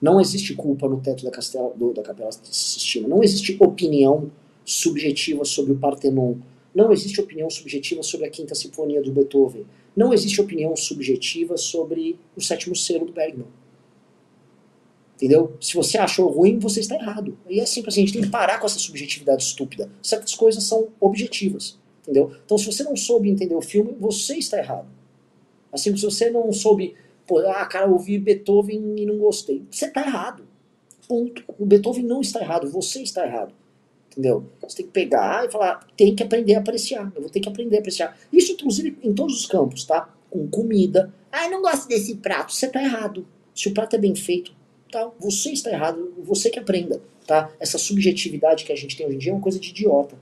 [0.00, 3.06] Não existe culpa no teto da, castela, do, da Capela Sistina.
[3.06, 4.30] Não existe opinião
[4.64, 6.36] subjetiva sobre o Partenon.
[6.74, 9.66] Não existe opinião subjetiva sobre a Quinta Sinfonia do Beethoven.
[9.94, 13.46] Não existe opinião subjetiva sobre o sétimo selo do Bergman.
[15.16, 15.52] Entendeu?
[15.60, 17.36] Se você achou ruim, você está errado.
[17.46, 19.90] E é simples assim, a gente tem que parar com essa subjetividade estúpida.
[20.02, 21.78] Certas coisas são objetivas.
[22.02, 22.32] Entendeu?
[22.42, 24.88] Então, se você não soube entender o filme, você está errado.
[25.70, 26.94] Assim, se você não soube
[27.30, 29.62] Pô, ah, cara, ouvi Beethoven e não gostei.
[29.70, 30.42] Você tá errado.
[31.06, 31.44] Ponto.
[31.56, 33.54] O Beethoven não está errado, você está errado.
[34.10, 34.46] Entendeu?
[34.60, 37.12] Você tem que pegar e falar, tem que aprender a apreciar.
[37.14, 38.18] Eu vou ter que aprender a apreciar.
[38.32, 40.12] Isso, inclusive, em todos os campos, tá?
[40.28, 41.14] Com comida.
[41.30, 42.52] Ah, eu não gosto desse prato.
[42.52, 43.24] Você tá errado.
[43.54, 44.52] Se o prato é bem feito,
[44.90, 45.08] tá?
[45.20, 46.12] Você está errado.
[46.24, 47.48] Você que aprenda, tá?
[47.60, 50.18] Essa subjetividade que a gente tem hoje em dia é uma coisa de idiota.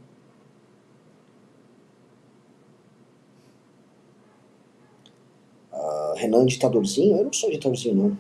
[6.16, 8.18] Renan ditadorzinho, eu não sou ditadorzinho não.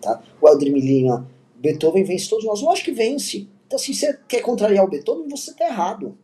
[0.00, 0.22] Tá?
[0.40, 1.26] O Helder Milina,
[1.56, 2.60] Beethoven vence todos nós.
[2.62, 3.48] Lógico que vence.
[3.66, 6.16] Então se você quer contrariar o Beethoven, você tá errado.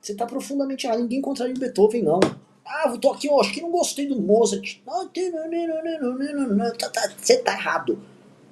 [0.00, 1.00] Você tá profundamente errado.
[1.00, 2.20] Ninguém contraria o Beethoven, não.
[2.66, 4.78] Ah, eu tô aqui, eu acho que não gostei do Mozart.
[7.20, 7.98] Você tá errado.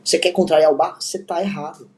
[0.05, 1.01] Você quer contrariar o Bach?
[1.01, 1.91] Você tá errado.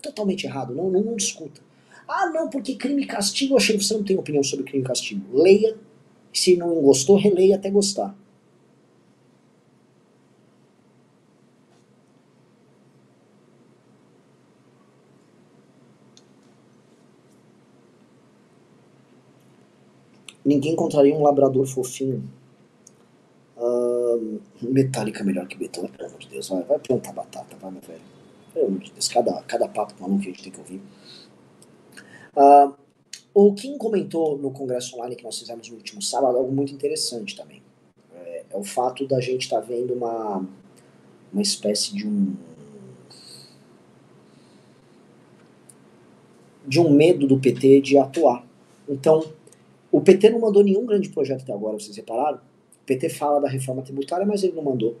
[0.00, 0.74] Totalmente errado.
[0.74, 1.60] Não, não, não discuta.
[2.08, 4.84] Ah, não, porque crime e castigo, eu achei que você não tem opinião sobre crime
[4.84, 5.36] e castigo.
[5.36, 5.76] Leia.
[6.32, 8.14] Se não gostou, releia até gostar.
[20.46, 22.22] Ninguém encontraria um labrador fofinho.
[23.56, 26.48] Uh, Metallica melhor que Beethoven, pelo amor de Deus.
[26.48, 28.00] Vai, vai plantar batata, vai, meu velho.
[28.54, 30.80] Pelo amor de Deus, cada, cada papo maluco que a gente tem que ouvir.
[32.36, 32.72] Uh,
[33.34, 37.34] o Kim comentou no congresso online que nós fizemos no último sábado algo muito interessante
[37.34, 37.60] também.
[38.14, 40.46] É, é o fato da gente estar tá vendo uma,
[41.32, 42.36] uma espécie de um.
[46.64, 48.46] de um medo do PT de atuar.
[48.88, 49.24] Então,
[49.96, 52.36] o PT não mandou nenhum grande projeto até agora, vocês repararam?
[52.36, 54.94] O PT fala da reforma tributária, mas ele não mandou.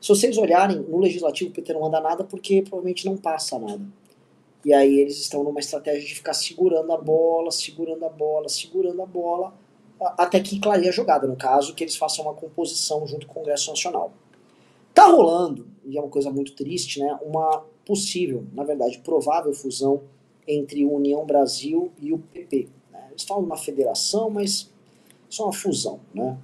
[0.00, 3.84] Se vocês olharem, no legislativo o PT não manda nada porque provavelmente não passa nada.
[4.64, 9.02] E aí eles estão numa estratégia de ficar segurando a bola, segurando a bola, segurando
[9.02, 9.52] a bola,
[10.00, 13.36] até que clareia a jogada, no caso, que eles façam uma composição junto com o
[13.38, 14.12] Congresso Nacional.
[14.94, 20.02] Tá rolando, e é uma coisa muito triste, né, uma possível, na verdade, provável fusão
[20.46, 22.75] entre União Brasil e o PP.
[23.16, 24.70] Eles falam uma federação, mas
[25.30, 26.36] só uma fusão, né?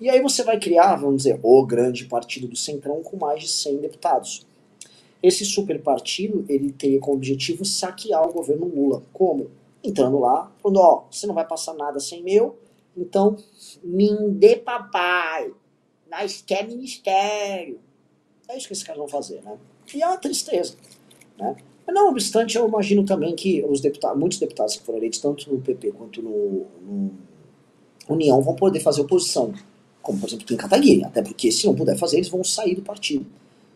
[0.00, 3.48] E aí você vai criar, vamos dizer, o grande partido do Centrão com mais de
[3.48, 4.46] 100 deputados.
[5.20, 9.02] Esse super partido, ele teria como objetivo saquear o governo Lula.
[9.12, 9.50] Como?
[9.82, 12.56] Entrando lá, falando, ó, você não vai passar nada sem meu,
[12.96, 13.36] então
[13.82, 15.52] me dê papai,
[16.08, 17.80] nós quer ministério.
[18.48, 19.58] É isso que esses caras vão fazer, né?
[19.92, 20.76] E é uma tristeza,
[21.36, 21.56] né?
[21.92, 25.60] Não obstante, eu imagino também que os deputados, muitos deputados que foram eleitos, tanto no
[25.60, 27.10] PP quanto no, no
[28.08, 29.52] União, vão poder fazer oposição.
[30.02, 31.04] Como, por exemplo, Kim Kataguiri.
[31.04, 33.26] Até porque, se não puder fazer, eles vão sair do partido.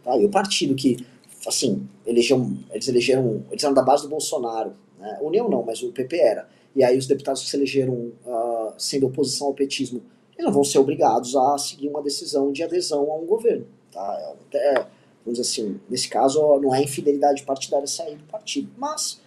[0.02, 0.16] Tá?
[0.16, 1.04] E o partido que,
[1.46, 4.72] assim, elegeu, eles elegeram, eles eram da base do Bolsonaro.
[4.98, 5.18] Né?
[5.22, 6.48] União não, mas o PP era.
[6.74, 10.02] E aí os deputados que se elegeram uh, sendo oposição ao petismo,
[10.32, 13.66] eles não vão ser obrigados a seguir uma decisão de adesão a um governo.
[13.92, 14.34] Tá?
[14.52, 14.86] É,
[15.25, 18.70] vamos dizer assim, nesse caso não é infidelidade partidária sair do partido.
[18.77, 19.20] Mas,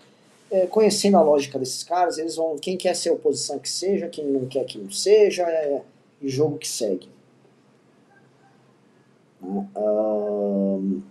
[0.51, 4.25] é, conhecendo a lógica desses caras, eles vão, quem quer ser oposição que seja, quem
[4.25, 5.81] não quer que não seja, é,
[6.21, 7.09] e jogo que segue.
[9.41, 11.01] Um,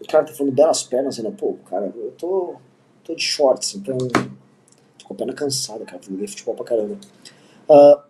[0.00, 2.56] o cara tá falando belas pernas ainda, pô, cara, eu tô,
[3.04, 6.98] tô de shorts, então tô com a perna cansada, cara, joguei futebol pra caramba.
[7.68, 8.00] Uh,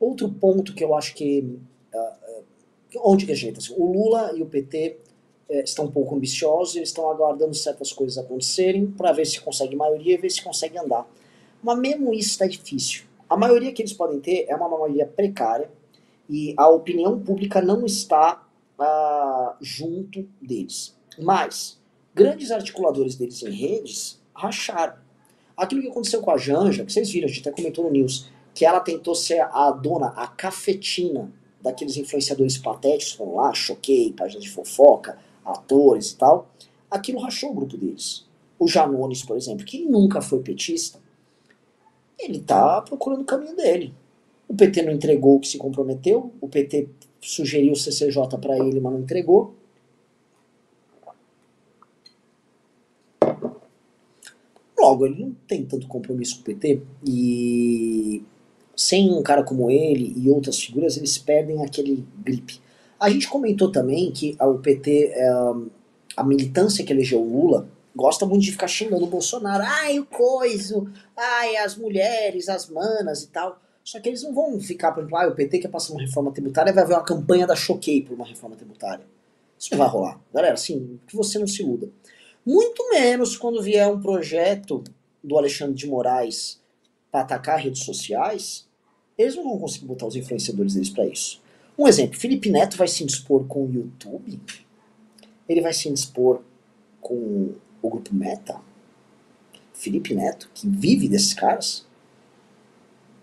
[0.00, 1.58] outro ponto que eu acho que
[3.02, 4.98] onde que a gente, assim, o Lula e o PT
[5.48, 9.76] é, estão um pouco ambiciosos, eles estão aguardando certas coisas acontecerem para ver se consegue
[9.76, 11.06] maioria e ver se consegue andar.
[11.62, 13.04] Mas mesmo isso está difícil.
[13.28, 15.70] A maioria que eles podem ter é uma maioria precária
[16.28, 18.44] e a opinião pública não está
[18.78, 20.96] ah, junto deles.
[21.18, 21.80] Mas
[22.14, 24.94] grandes articuladores deles em redes racharam.
[25.56, 28.28] Aquilo que aconteceu com a Janja, que vocês viram, a gente até comentou no News,
[28.54, 31.32] que ela tentou ser a dona, a cafetina
[31.66, 36.48] daqueles influenciadores patéticos, foram lá, choquei, páginas de fofoca, atores e tal.
[36.88, 38.24] Aquilo rachou o grupo deles.
[38.56, 41.00] O Janones, por exemplo, que nunca foi petista,
[42.16, 43.92] ele está procurando o caminho dele.
[44.48, 46.88] O PT não entregou o que se comprometeu, o PT
[47.20, 49.52] sugeriu o CCJ para ele, mas não entregou.
[54.78, 58.22] Logo, ele não tem tanto compromisso com o PT e
[58.76, 62.60] sem um cara como ele e outras figuras, eles perdem aquele gripe.
[63.00, 65.54] A gente comentou também que o PT, eh,
[66.16, 69.64] a militância que elegeu o Lula, gosta muito de ficar xingando o Bolsonaro.
[69.66, 73.58] Ai, o coiso, ai, as mulheres, as manas e tal.
[73.82, 76.32] Só que eles não vão ficar, por exemplo, ah, o PT quer passar uma reforma
[76.32, 79.06] tributária vai haver uma campanha da Choquei por uma reforma tributária.
[79.58, 80.20] Isso não vai rolar.
[80.34, 81.88] Galera, assim, que você não se iluda.
[82.44, 84.84] Muito menos quando vier um projeto
[85.22, 86.60] do Alexandre de Moraes
[87.16, 88.68] para atacar redes sociais,
[89.16, 91.40] eles não vão conseguir botar os influenciadores deles para isso.
[91.78, 94.38] Um exemplo, Felipe Neto vai se indispor com o YouTube?
[95.48, 96.42] Ele vai se indispor
[97.00, 98.60] com o grupo Meta,
[99.72, 101.86] Felipe Neto, que vive desses caras,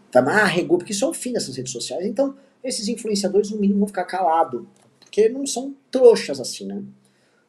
[0.10, 2.04] tá, ah, regou, porque isso é o fim dessas redes sociais.
[2.04, 4.66] Então, esses influenciadores, no mínimo, vão ficar calados,
[5.00, 6.82] porque não são trouxas assim, né?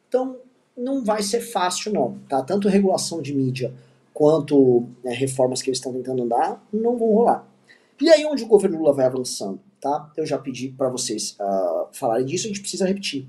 [0.09, 0.37] Então,
[0.77, 2.43] não vai ser fácil, não, tá?
[2.43, 3.73] Tanto regulação de mídia
[4.15, 7.47] quanto né, reformas que eles estão tentando andar, não vão rolar.
[8.01, 10.11] E aí, onde o governo Lula vai avançando, tá?
[10.17, 13.27] Eu já pedi para vocês uh, falarem disso, a gente precisa repetir.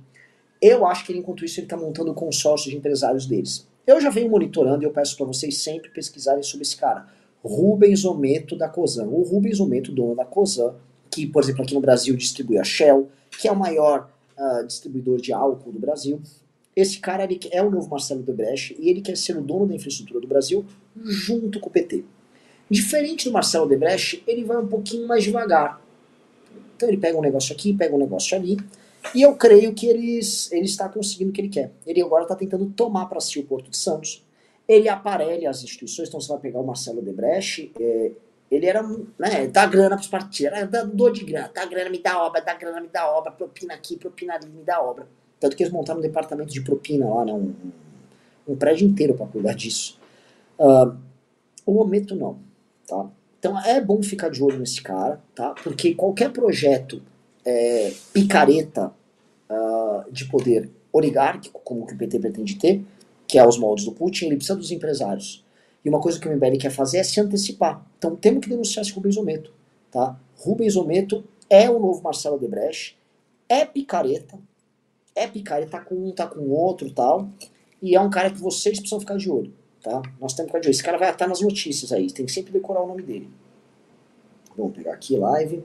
[0.61, 3.67] Eu acho que ele, enquanto isso, ele está montando o consórcio de empresários deles.
[3.85, 7.07] Eu já venho monitorando e eu peço para vocês sempre pesquisarem sobre esse cara.
[7.43, 9.05] Rubens Ometo da Cosan.
[9.05, 10.73] O Rubens Ometo, dono da Cosan,
[11.11, 13.09] que, por exemplo, aqui no Brasil distribui a Shell,
[13.39, 16.19] que é o maior uh, distribuidor de álcool do Brasil.
[16.75, 19.75] Esse cara ele é o novo Marcelo Debrecht e ele quer ser o dono da
[19.75, 20.65] infraestrutura do Brasil
[21.03, 22.03] junto com o PT.
[22.69, 25.81] Diferente do Marcelo Debrecht, ele vai um pouquinho mais devagar.
[26.75, 28.57] Então ele pega um negócio aqui, pega um negócio ali,
[29.13, 31.71] e eu creio que eles, ele está conseguindo o que ele quer.
[31.85, 34.25] Ele agora está tentando tomar para si o Porto de Santos.
[34.67, 38.11] Ele aparelha as instituições, então você vai pegar o Marcelo Debrecht, é,
[38.49, 38.81] ele era,
[39.19, 42.41] né, dá grana para os partidos, era dor de grana, dá grana, me dá obra,
[42.41, 45.07] dá grana, me dá obra, propina aqui, propina ali, me dá obra.
[45.39, 47.53] Tanto que eles montaram um departamento de propina lá, né, um,
[48.47, 49.99] um prédio inteiro para cuidar disso.
[50.57, 50.95] Uh,
[51.65, 52.37] o Ometo não,
[52.87, 53.09] tá?
[53.39, 55.53] Então é bom ficar de olho nesse cara, tá?
[55.63, 57.01] Porque qualquer projeto
[57.45, 58.91] é, picareta
[59.49, 62.83] uh, de poder oligárquico, como que o PT pretende ter,
[63.27, 65.43] que é os moldes do Putin, ele precisa dos empresários.
[65.83, 67.85] E uma coisa que o MBL quer fazer é se antecipar.
[67.97, 69.51] Então temos que denunciar esse Rubens Ometo.
[69.91, 70.17] Tá?
[70.37, 72.97] Rubens Ometo é o novo Marcelo Debrecht,
[73.47, 74.39] é picareta,
[75.15, 77.29] é picareta, tá com um, tá com outro tal,
[77.81, 79.53] e é um cara que vocês precisam ficar de olho.
[79.81, 80.01] Tá?
[80.19, 80.71] Nós temos que ficar de olho.
[80.71, 83.29] Esse cara vai estar nas notícias aí, tem que sempre decorar o nome dele.
[84.57, 85.63] Vamos pegar aqui live.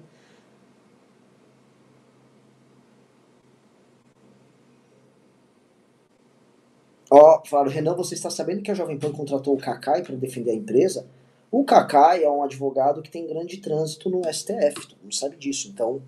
[7.10, 10.52] Ó, falaram, Renan, você está sabendo que a Jovem Pan contratou o Cacai para defender
[10.52, 11.06] a empresa?
[11.50, 15.68] O Cacai é um advogado que tem grande trânsito no STF, todo mundo sabe disso.
[15.68, 16.00] Então,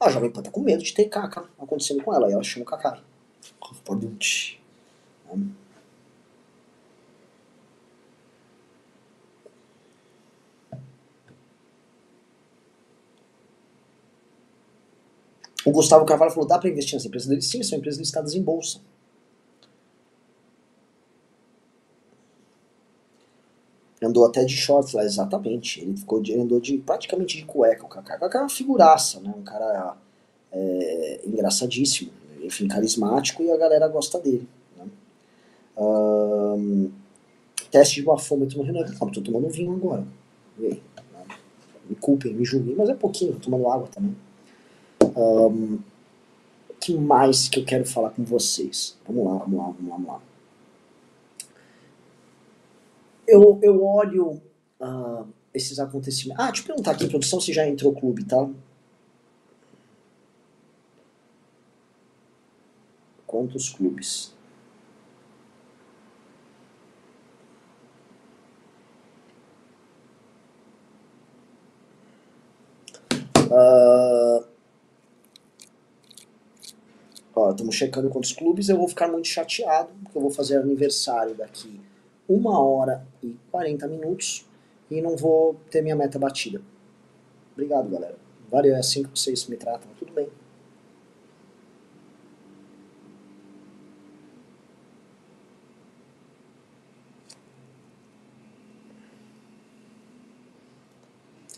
[0.00, 2.64] a Jovem Pan tá com medo de ter caca acontecendo com ela, e ela chama
[2.64, 3.02] o Cacai.
[15.64, 17.42] O Gustavo Carvalho falou: dá para investir nas empresas dele?
[17.42, 18.80] Sim, são empresas listadas em bolsa.
[24.02, 25.80] Andou até de shorts lá, exatamente.
[25.80, 27.84] Ele ficou de, andou de praticamente de cueca.
[27.84, 28.16] O Kaká.
[28.16, 29.32] O Kaká é uma figuraça, né?
[29.36, 29.96] Um cara
[30.52, 32.10] é, engraçadíssimo,
[32.42, 34.48] enfim, carismático e a galera gosta dele.
[34.76, 34.86] Né?
[35.76, 36.90] Um,
[37.70, 38.86] teste de bafômetro no Renan.
[38.86, 40.06] Não, tô tomando vinho agora.
[40.58, 40.78] Né?
[41.88, 44.16] Me culpem, me julguem, mas é pouquinho, tô tomando água também.
[45.16, 45.78] Um,
[46.80, 48.96] que mais que eu quero falar com vocês?
[49.06, 50.20] Vamos lá, vamos lá, vamos lá, vamos lá.
[53.30, 54.42] Eu, eu olho
[54.80, 55.24] uh,
[55.54, 56.44] esses acontecimentos.
[56.44, 58.50] Ah, deixa eu perguntar aqui, produção, se já entrou o clube, tá?
[63.24, 64.34] Quantos clubes?
[73.48, 74.44] Uh,
[77.32, 78.68] ó, estamos checando quantos clubes.
[78.68, 81.80] Eu vou ficar muito chateado, porque eu vou fazer aniversário daqui
[82.30, 84.46] uma hora e 40 minutos
[84.88, 86.62] e não vou ter minha meta batida.
[87.52, 88.16] Obrigado, galera.
[88.48, 89.88] Valeu, é assim que vocês me tratam.
[89.98, 90.28] Tudo bem.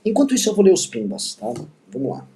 [0.05, 1.47] Enquanto isso, eu vou ler os pimbas, tá?
[1.89, 2.27] Vamos lá.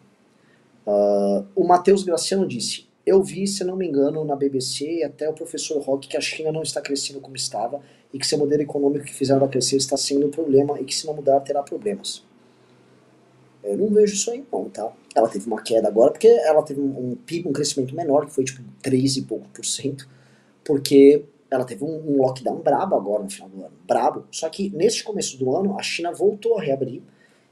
[0.86, 5.28] Uh, o Matheus Graciano disse: Eu vi, se não me engano, na BBC e até
[5.28, 7.80] o professor Rock que a China não está crescendo como estava
[8.12, 10.92] e que seu modelo econômico que fizeram ela crescer está sendo um problema e que,
[10.92, 12.24] se não mudar, terá problemas.
[13.62, 14.92] Eu não vejo isso aí, não, tá?
[15.14, 18.42] Ela teve uma queda agora porque ela teve um, PIB, um crescimento menor, que foi
[18.42, 20.08] tipo 3 e pouco por cento,
[20.64, 23.74] porque ela teve um, um lockdown brabo agora no final do ano.
[23.86, 24.24] Brabo.
[24.32, 27.02] Só que neste começo do ano, a China voltou a reabrir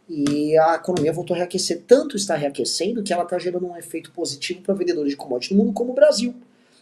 [0.09, 1.83] e a economia voltou a reaquecer.
[1.87, 5.65] Tanto está reaquecendo que ela está gerando um efeito positivo para vendedores de commodities no
[5.65, 6.35] mundo, como o Brasil.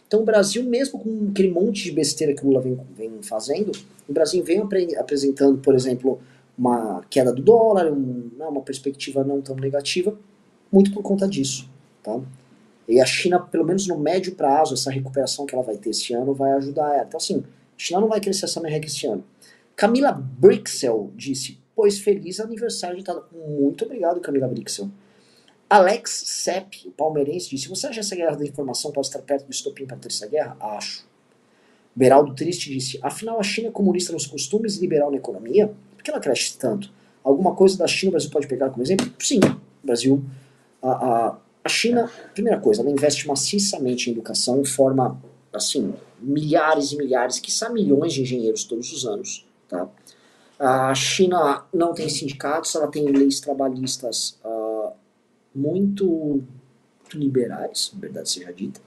[0.07, 3.71] Então o Brasil, mesmo com aquele monte de besteira que o Lula vem, vem fazendo,
[4.07, 4.61] o Brasil vem
[4.97, 6.19] apresentando, por exemplo,
[6.57, 10.15] uma queda do dólar, um, né, uma perspectiva não tão negativa,
[10.71, 11.67] muito por conta disso.
[12.03, 12.19] Tá?
[12.87, 16.13] E a China, pelo menos no médio prazo, essa recuperação que ela vai ter esse
[16.13, 17.05] ano vai ajudar ela.
[17.07, 19.23] Então assim, a China não vai crescer essa merreca esse ano.
[19.75, 23.23] Camila Brixel disse, Pois feliz aniversário de Tadeu.
[23.31, 24.89] Muito obrigado, Camila Brixel.
[25.69, 29.51] Alex Sepp, palmeirense, disse: Você acha que essa guerra da informação pode estar perto do
[29.51, 30.57] estopim para a terceira guerra?
[30.59, 31.03] Acho.
[31.95, 35.73] Beraldo Triste disse: Afinal, a China é comunista nos costumes e liberal na economia?
[35.95, 36.91] Por que ela cresce tanto?
[37.23, 39.11] Alguma coisa da China o Brasil pode pegar como exemplo?
[39.19, 39.39] Sim.
[39.83, 40.23] O Brasil.
[40.81, 45.19] A, a, a China, primeira coisa, ela investe maciçamente em educação, forma,
[45.53, 49.45] assim, milhares e milhares, quiçá milhões de engenheiros todos os anos.
[49.69, 49.87] Tá?
[50.65, 54.93] A China não tem sindicatos, ela tem leis trabalhistas uh,
[55.53, 58.79] muito, muito, liberais, verdade seja dita.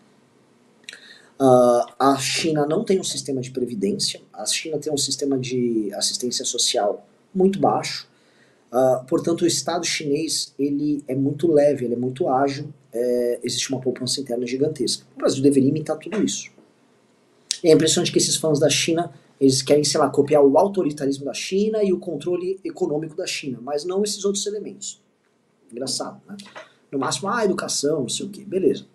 [1.38, 5.92] Uh, a China não tem um sistema de previdência, a China tem um sistema de
[5.92, 8.08] assistência social muito baixo.
[8.72, 13.68] Uh, portanto, o Estado chinês ele é muito leve, ele é muito ágil, é, existe
[13.68, 15.04] uma poupança interna gigantesca.
[15.14, 16.50] O Brasil deveria imitar tudo isso.
[17.62, 21.34] É impressionante que esses fãs da China eles querem, sei lá, copiar o autoritarismo da
[21.34, 25.02] China e o controle econômico da China, mas não esses outros elementos.
[25.70, 26.36] Engraçado, né?
[26.90, 28.44] No máximo, ah, educação, não sei o quê.
[28.44, 28.86] Beleza.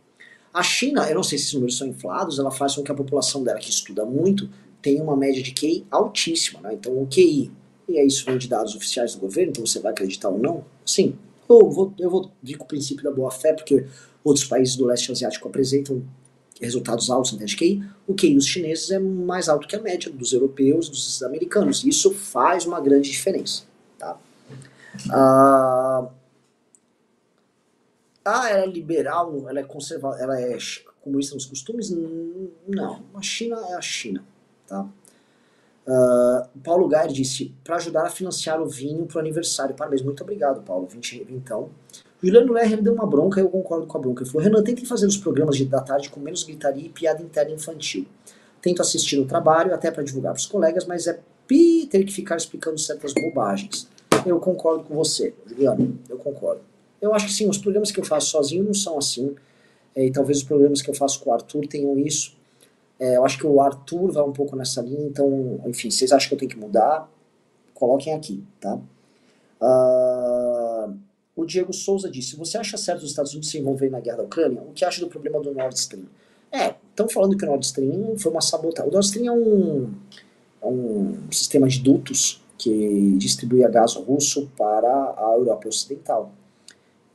[0.54, 2.96] A China, eu não sei se esses números são inflados, ela faz com que a
[2.96, 4.50] população dela, que estuda muito,
[4.82, 6.74] tenha uma média de QI altíssima, né?
[6.74, 7.52] Então, o QI,
[7.88, 10.66] e aí isso vem de dados oficiais do governo, então você vai acreditar ou não?
[10.86, 11.16] Sim.
[11.48, 13.86] Eu vou, eu vou vir com o princípio da boa-fé, porque
[14.24, 16.04] outros países do leste asiático apresentam
[16.62, 20.12] resultados altos em teste QI, o QI dos chineses é mais alto que a média
[20.12, 21.84] dos europeus, dos americanos.
[21.84, 23.64] Isso faz uma grande diferença.
[23.98, 24.18] Tá?
[25.12, 26.10] Ah,
[28.24, 30.58] ah, ela é liberal, ela é conservadora, ela é
[31.02, 31.90] comunista nos costumes?
[32.68, 34.24] Não, a China é a China.
[34.68, 34.88] Tá?
[35.88, 39.76] Uh, Paulo Gair disse, para ajudar a financiar o vinho para o aniversário.
[39.76, 40.86] Parabéns, muito obrigado, Paulo.
[40.86, 41.72] Vinte, então.
[42.22, 44.24] Juliano Lerner deu uma bronca e eu concordo com a bronca.
[44.24, 47.22] Ele falou: Renan, tentem fazer os programas de, da tarde com menos gritaria e piada
[47.22, 48.06] interna infantil.
[48.62, 52.14] Tento assistir o trabalho, até para divulgar para os colegas, mas é pi ter que
[52.14, 53.88] ficar explicando certas bobagens.
[54.26, 55.98] Eu concordo com você, Juliano.
[56.08, 56.62] Eu concordo.
[57.02, 59.36] Eu acho que sim, os programas que eu faço sozinho não são assim.
[59.96, 62.38] É, e talvez os programas que eu faço com o Arthur tenham isso.
[63.00, 66.30] É, eu acho que o Arthur vai um pouco nessa linha, então, enfim, vocês acham
[66.30, 67.10] que eu tenho que mudar?
[67.74, 68.76] Coloquem aqui, tá?
[69.60, 70.31] Uh,
[71.36, 74.24] o Diego Souza disse: Você acha certo os Estados Unidos se envolverem na guerra da
[74.24, 74.62] Ucrânia?
[74.62, 76.06] O que acha do problema do Nord Stream?
[76.52, 78.90] É, estão falando que o Nord Stream foi uma sabotagem.
[78.90, 79.94] O Nord Stream é um,
[80.62, 86.32] é um sistema de dutos que distribuía gás russo para a Europa Ocidental.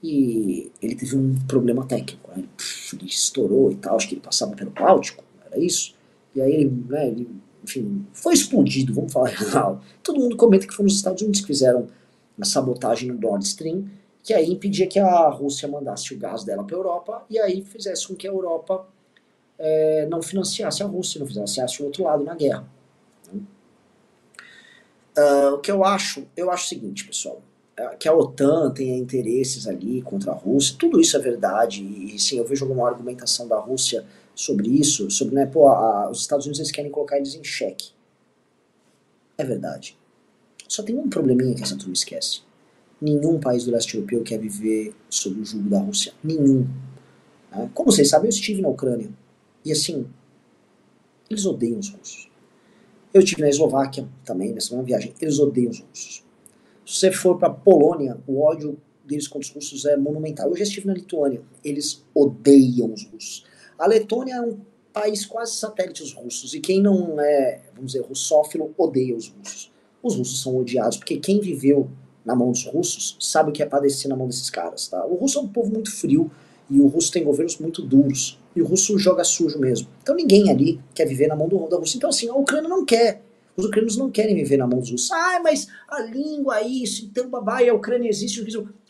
[0.03, 2.31] E ele teve um problema técnico.
[2.35, 2.45] Né?
[2.93, 5.95] Ele, estourou e tal, acho que ele passava pelo Báltico, era isso.
[6.35, 7.29] E aí ele, né, ele
[7.63, 9.81] enfim, foi explodido, vamos falar real.
[10.03, 11.87] Todo mundo comenta que foram os Estados Unidos que fizeram
[12.41, 13.87] a sabotagem no Nord Stream,
[14.27, 17.63] que aí impedia que a Rússia mandasse o gás dela para a Europa e aí
[17.63, 18.85] fizesse com que a Europa
[19.57, 22.69] é, não financiasse a Rússia, não financiasse o outro lado na guerra.
[25.17, 27.41] Uh, o que eu acho, eu acho o seguinte, pessoal,
[27.77, 32.19] é que a OTAN tenha interesses ali contra a Rússia, tudo isso é verdade, e
[32.19, 34.05] sim, eu vejo alguma argumentação da Rússia
[34.35, 37.93] sobre isso, sobre, né, pô, a, os Estados Unidos eles querem colocar eles em xeque.
[39.39, 39.97] É verdade.
[40.69, 42.46] Só tem um probleminha que essa turma esquece.
[43.01, 46.13] Nenhum país do leste europeu quer viver sob o jugo da Rússia.
[46.25, 46.67] Nenhum.
[47.51, 47.71] Né?
[47.75, 49.11] Como vocês sabem, eu estive na Ucrânia.
[49.65, 50.07] E assim,
[51.29, 52.31] eles odeiam os russos.
[53.13, 55.15] Eu estive na Eslováquia também, nessa mesma viagem.
[55.21, 56.25] Eles odeiam os russos.
[56.85, 60.49] Se você for para Polônia, o ódio deles contra os russos é monumental.
[60.49, 61.43] Eu já estive na Lituânia.
[61.65, 63.45] Eles odeiam os russos.
[63.79, 64.59] A Letônia é um
[64.93, 66.55] país quase satélite dos russos.
[66.55, 69.73] E quem não é, vamos dizer, russófilo, odeia os russos.
[70.03, 71.91] Os russos são odiados, porque quem viveu
[72.27, 74.89] na mão dos russos sabe o que é padecer na mão desses caras.
[74.89, 75.07] Tá?
[75.07, 76.29] O russo é um povo muito frio
[76.69, 78.39] e o russo tem governos muito duros.
[78.55, 79.87] E o russo joga sujo mesmo.
[80.03, 81.97] Então ninguém ali quer viver na mão do, da Rússia.
[81.97, 83.23] Então, assim, a Ucrânia não quer.
[83.57, 85.11] Os ucranianos não querem viver na mão dos russos.
[85.13, 88.45] Ah, mas a língua, isso, então, babai, a Ucrânia existe.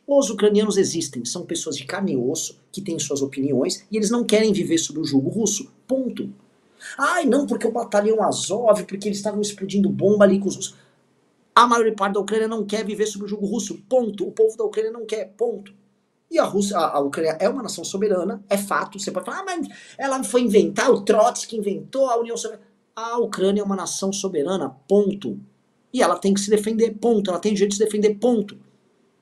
[0.07, 1.25] Os ucranianos existem.
[1.25, 4.79] São pessoas de carne e osso que têm suas opiniões e eles não querem viver
[4.79, 5.71] sob o jugo russo.
[5.87, 6.33] Ponto.
[6.97, 10.86] Ai, não, porque o batalhão Azov, porque eles estavam explodindo bomba ali com os russos.
[11.57, 13.79] A maior parte da Ucrânia não quer viver sob o jugo russo.
[13.89, 14.29] Ponto.
[14.29, 15.33] O povo da Ucrânia não quer.
[15.39, 15.73] Ponto.
[16.31, 18.99] E a Rússia, a, Ucrânia é uma nação soberana, é fato.
[18.99, 22.69] Você pode falar, ah, mas ela foi inventar, o Trotsky inventou a União Soviética.
[22.95, 25.41] A Ucrânia é uma nação soberana, ponto.
[25.95, 27.31] E ela tem que se defender, ponto.
[27.31, 28.59] Ela tem direito de se defender, ponto.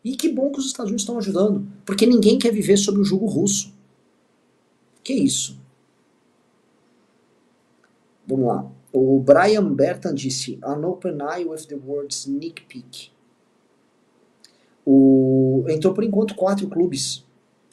[0.02, 3.04] E que bom que os Estados Unidos estão ajudando, porque ninguém quer viver sob o
[3.04, 3.72] jugo russo.
[5.04, 5.56] Que isso?
[8.26, 8.66] Vamos lá.
[8.96, 13.10] O Brian Bertan disse: An open eye with the word sneak peek.
[14.86, 17.24] O, entrou por enquanto quatro clubes.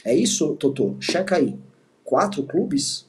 [0.04, 0.96] É isso, Totô?
[1.00, 1.60] Checa aí.
[2.04, 3.08] Quatro clubes?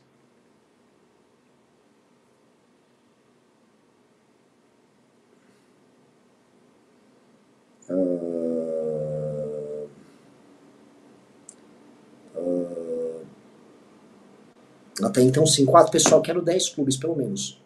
[7.88, 9.88] Uh,
[12.36, 13.26] uh,
[15.02, 15.90] até então, sim, quatro.
[15.90, 17.61] Pessoal, quero dez clubes, pelo menos.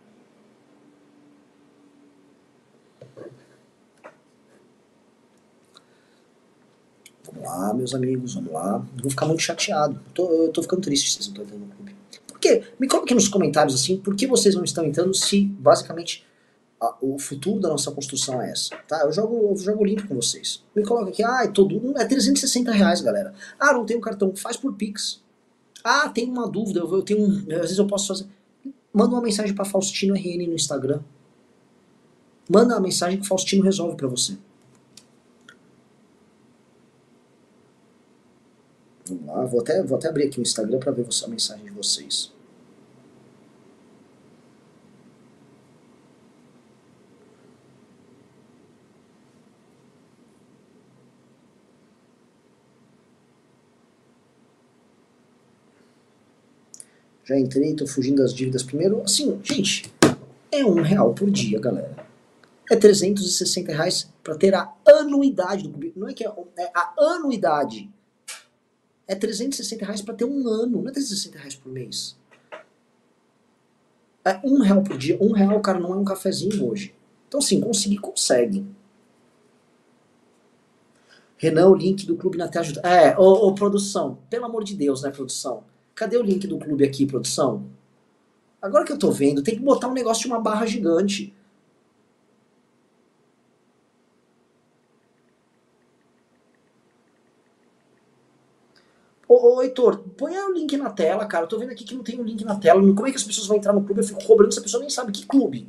[7.47, 8.85] Lá, meus amigos, vamos lá.
[9.01, 9.95] Vou ficar muito chateado.
[9.95, 11.97] Eu tô, eu tô ficando triste se vocês não estão entrando no clube.
[12.27, 12.63] Por quê?
[12.79, 16.27] Me coloque nos comentários assim, por que vocês não estão entrando se basicamente
[16.81, 19.03] a, o futuro da nossa construção é essa, tá?
[19.05, 20.63] Eu jogo, eu jogo limpo com vocês.
[20.75, 23.33] Me coloca aqui, ah, é todo, é 360 reais, galera.
[23.59, 25.23] Ah, não um cartão, faz por Pix.
[25.83, 28.27] Ah, tem uma dúvida, eu tenho um, às vezes eu posso fazer.
[28.93, 31.01] Manda uma mensagem para Faustino RN no Instagram.
[32.49, 34.37] Manda uma mensagem que o Faustino resolve para você.
[39.09, 41.71] Vamos lá, vou até, vou até abrir aqui o Instagram para ver a mensagem de
[41.71, 42.33] vocês.
[57.25, 59.03] Já entrei, tô fugindo das dívidas primeiro.
[59.03, 59.93] Assim, gente,
[60.51, 61.97] é um real por dia, galera.
[62.71, 65.93] É 360 reais para ter a anuidade do.
[65.97, 67.91] Não é que é, é a anuidade
[69.09, 72.17] é 360 reais para ter um ano, não é 360 reais por mês.
[74.25, 75.17] É um real por dia.
[75.21, 76.93] Um real, cara, não é um cafezinho hoje.
[77.29, 78.67] Então, assim, conseguir, consegue.
[81.37, 82.81] Renan, o link do clube na tela ajuda.
[82.81, 85.63] É, ô, ô, produção, pelo amor de Deus, né, produção?
[85.95, 87.67] Cadê o link do clube aqui, produção?
[88.61, 91.33] Agora que eu tô vendo, tem que botar um negócio de uma barra gigante.
[99.29, 101.45] Ô, ô, Heitor, põe o link na tela, cara.
[101.45, 102.81] Eu tô vendo aqui que não tem um link na tela.
[102.81, 104.01] Como é que as pessoas vão entrar no clube?
[104.01, 105.69] Eu fico cobrando se a pessoa nem sabe que clube.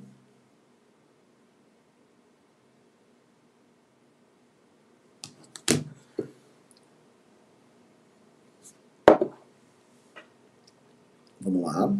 [11.41, 11.93] Vamos lá.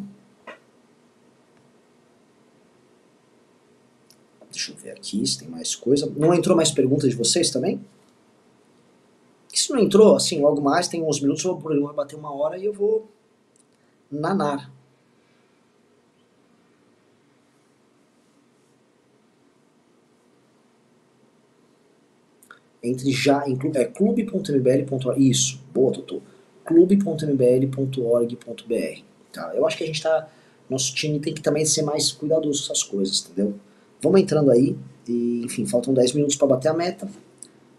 [4.52, 6.12] Deixa eu ver aqui se tem mais coisa.
[6.16, 7.82] Não entrou mais perguntas de vocês também?
[9.78, 12.66] Não entrou, assim, logo mais, tem uns minutos, o programa vai bater uma hora e
[12.66, 13.08] eu vou
[14.12, 14.74] nanar.
[22.82, 23.44] Entre já,
[23.76, 25.30] é clube.mbl.org.
[25.30, 26.24] Isso, boa, Totô.
[26.66, 29.02] clube.mbl.org.br.
[29.32, 29.56] Tá?
[29.56, 30.28] Eu acho que a gente tá.
[30.68, 33.54] Nosso time tem que também ser mais cuidadoso com essas coisas, entendeu?
[34.02, 34.76] Vamos entrando aí.
[35.08, 37.08] E, enfim, faltam 10 minutos para bater a meta.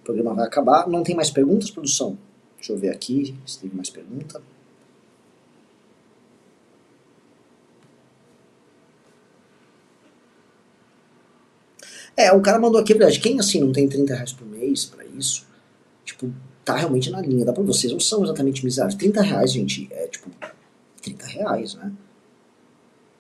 [0.09, 0.89] Programa vai acabar.
[0.89, 2.17] Não tem mais perguntas, produção?
[2.57, 4.41] Deixa eu ver aqui se tem mais pergunta.
[12.17, 15.05] É, o cara mandou aqui, verdade, quem assim não tem 30 reais por mês para
[15.05, 15.47] isso,
[16.07, 16.33] tipo,
[16.65, 18.99] tá realmente na linha, dá pra vocês, não são exatamente miseráveis.
[18.99, 20.31] 30 reais, gente, é tipo,
[21.03, 21.93] 30 reais, né?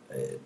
[0.08, 0.38] É...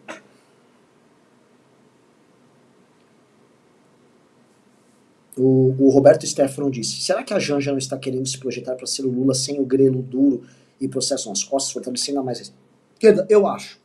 [5.36, 8.86] O, o, Roberto Stefano disse: será que a Janja não está querendo se projetar para
[8.86, 10.44] ser o Lula sem o grelo duro
[10.80, 12.52] e processo nas costas, fortalecendo a mais
[12.94, 13.26] esquerda?
[13.30, 13.80] Eu acho.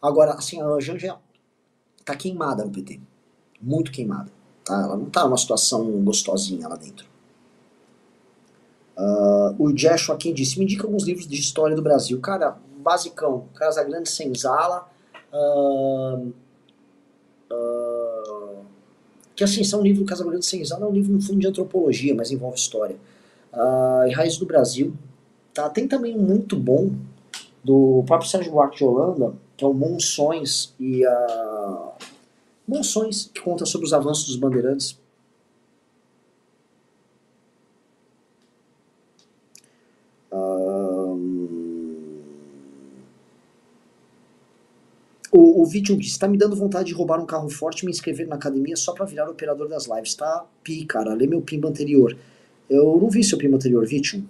[0.00, 1.16] Agora, assim, a Janja
[2.04, 3.00] tá queimada no PT.
[3.60, 4.30] Muito queimada.
[4.64, 4.74] Tá?
[4.74, 7.06] Ela não tá numa situação gostosinha lá dentro.
[8.96, 12.20] Uh, o Joshua quem disse: me indica alguns livros de história do Brasil.
[12.20, 14.90] Cara, basicão: Casa Grande Senzala.
[15.32, 16.32] Uh,
[17.50, 17.81] uh,
[19.42, 22.14] que assim, são um livro Casa Grande Senzala, é um livro no fundo de antropologia,
[22.14, 22.94] mas envolve história.
[23.52, 24.94] Uh, e Raiz do Brasil.
[25.52, 25.68] Tá?
[25.68, 26.92] Tem também um muito bom
[27.62, 31.92] do próprio Sérgio Buarque de Holanda, que é o Monções e a.
[32.68, 34.96] Monções, que conta sobre os avanços dos bandeirantes.
[45.72, 47.90] O, o vídeo disse, tá me dando vontade de roubar um carro forte e me
[47.90, 50.14] inscrever na academia só pra virar operador das lives.
[50.14, 51.14] Tá pi, cara.
[51.14, 52.16] Lê meu pimba anterior.
[52.68, 54.24] Eu não vi seu pimba anterior, Vitium.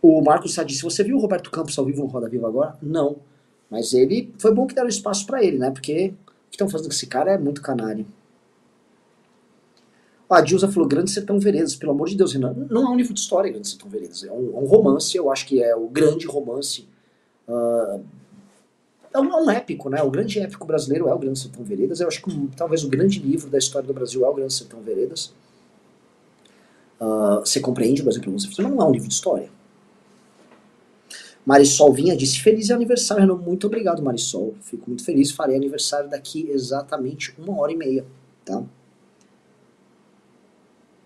[0.00, 2.76] O Marcos Sá disse, você viu o Roberto Campos ao vivo no Roda Viva agora?
[2.80, 3.16] Não.
[3.70, 5.70] Mas ele, foi bom que deram espaço para ele, né?
[5.70, 6.14] Porque
[6.46, 8.06] o que estão fazendo com esse cara é muito canário.
[10.28, 12.54] a Dilza falou, Grande Sertão Veredas, pelo amor de Deus, Renan.
[12.70, 14.22] Não é um livro de história, Grande Sertão Veredas.
[14.22, 16.86] É um, é um romance, eu acho que é o grande romance
[17.48, 18.04] Uh,
[19.12, 20.02] é, um, é um, épico, né?
[20.02, 22.00] O grande épico brasileiro é o Grande Sertão Veredas.
[22.00, 24.52] Eu acho que um, talvez o grande livro da história do Brasil é o Grande
[24.52, 25.32] Sertão Veredas.
[27.00, 29.48] Uh, você compreende o Brasil pelo mas não é um livro de história.
[31.44, 33.36] Marisol Vinha disse: Feliz aniversário, Renan.
[33.36, 34.54] Muito obrigado, Marisol.
[34.62, 35.30] Fico muito feliz.
[35.30, 38.04] Farei aniversário daqui exatamente uma hora e meia,
[38.44, 38.62] tá?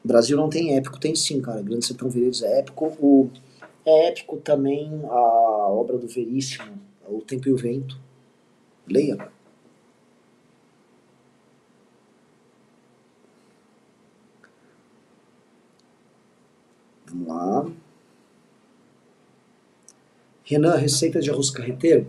[0.05, 1.61] Brasil não tem épico, tem sim, cara.
[1.61, 2.87] Grande Sertão Veredas é épico.
[3.01, 3.29] O
[3.89, 7.99] é épico também a obra do Veríssimo, O Tempo e o Vento.
[8.87, 9.17] Leia.
[17.07, 17.71] Vamos lá.
[20.45, 22.07] Renan, receita de arroz carreteiro?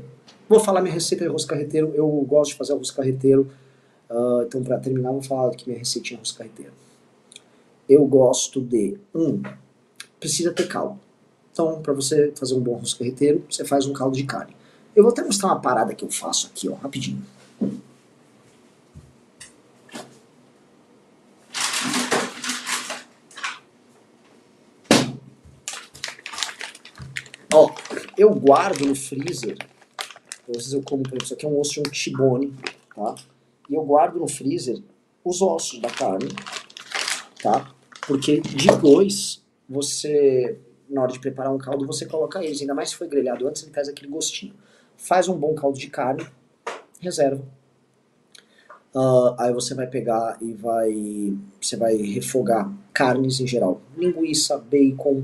[0.47, 1.93] Vou falar minha receita de arroz carreteiro.
[1.93, 3.51] Eu gosto de fazer arroz carreteiro.
[4.09, 6.73] Uh, então, para terminar, vou falar aqui minha receitinha de arroz carreteiro.
[7.87, 8.97] Eu gosto de.
[9.13, 9.41] Um,
[10.19, 10.99] precisa ter caldo.
[11.51, 14.55] Então, para você fazer um bom arroz carreteiro, você faz um caldo de carne.
[14.95, 17.23] Eu vou até mostrar uma parada que eu faço aqui, ó, rapidinho.
[27.53, 27.71] Ó,
[28.17, 29.57] eu guardo no freezer,
[30.47, 32.53] às vezes eu como, por exemplo, isso aqui é um osso de um tibone,
[32.95, 33.15] tá?
[33.69, 34.81] E eu guardo no freezer
[35.23, 36.29] os ossos da carne,
[37.41, 37.71] tá?
[38.07, 40.57] Porque depois você
[40.89, 42.59] na hora de preparar um caldo, você coloca eles.
[42.61, 44.53] Ainda mais se foi grelhado antes, ele traz aquele gostinho.
[44.97, 46.27] Faz um bom caldo de carne,
[46.99, 47.43] reserva.
[48.93, 51.37] Uh, aí você vai pegar e vai.
[51.61, 53.81] Você vai refogar carnes em geral.
[53.95, 55.23] Linguiça, bacon,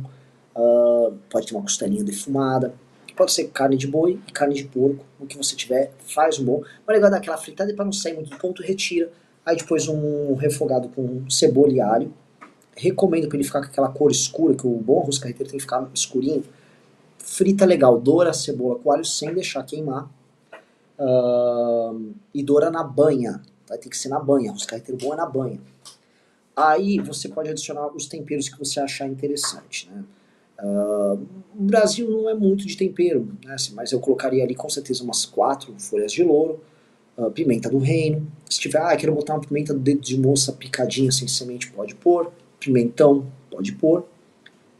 [0.56, 2.74] uh, pode ter uma costelinha defumada.
[3.18, 5.04] Pode ser carne de boi e carne de porco.
[5.20, 6.62] O que você tiver, faz um bom.
[6.86, 9.10] Mas legal dar aquela fritada para não sair muito do ponto, retira.
[9.46, 12.14] Aí depois um refogado com cebola e alho
[12.76, 15.64] recomendo para ele ficar com aquela cor escura, que o bom arroz carreteiro tem que
[15.64, 16.44] ficar escurinho.
[17.18, 20.10] Frita legal, doura a cebola com alho sem deixar queimar.
[21.00, 23.42] Uh, e doura na banha.
[23.68, 24.52] Vai ter que ser na banha.
[24.52, 25.60] Arroz carreteiro bom é na banha.
[26.56, 29.90] Aí você pode adicionar os temperos que você achar interessante.
[29.90, 30.04] Né?
[30.64, 31.26] Uh,
[31.58, 33.56] o Brasil não é muito de tempero, né?
[33.56, 36.62] Assim, mas eu colocaria ali com certeza umas quatro folhas de louro,
[37.18, 38.26] uh, pimenta do reino.
[38.50, 41.94] Se tiver, ah, quero botar uma pimenta do dedo de moça picadinha sem semente, pode
[41.96, 42.32] pôr
[42.66, 44.06] pimentão, pode pôr,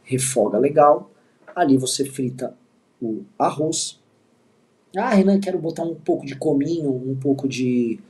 [0.02, 1.10] refoga legal.
[1.54, 2.54] Ali você frita
[3.00, 4.00] o arroz.
[4.96, 8.00] Ah, Renan, quero botar um pouco de cominho, um pouco de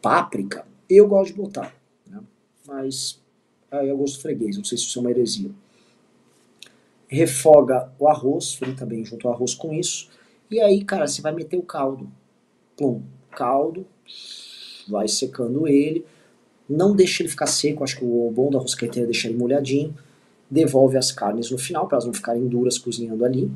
[0.00, 0.64] páprica.
[0.88, 1.74] Eu gosto de botar,
[2.06, 2.20] né?
[2.66, 3.20] mas
[3.70, 5.50] aí eu gosto freguês, não sei se isso é uma heresia.
[7.08, 10.08] Refoga o arroz, frita bem junto ao arroz com isso,
[10.50, 12.10] e aí, cara, você vai meter o caldo.
[12.76, 13.86] Plum, caldo,
[14.88, 16.04] vai secando ele,
[16.68, 19.94] não deixa ele ficar seco, acho que o bom da rosqueteira é deixar ele molhadinho,
[20.50, 23.50] devolve as carnes no final, para elas não ficarem duras cozinhando ali,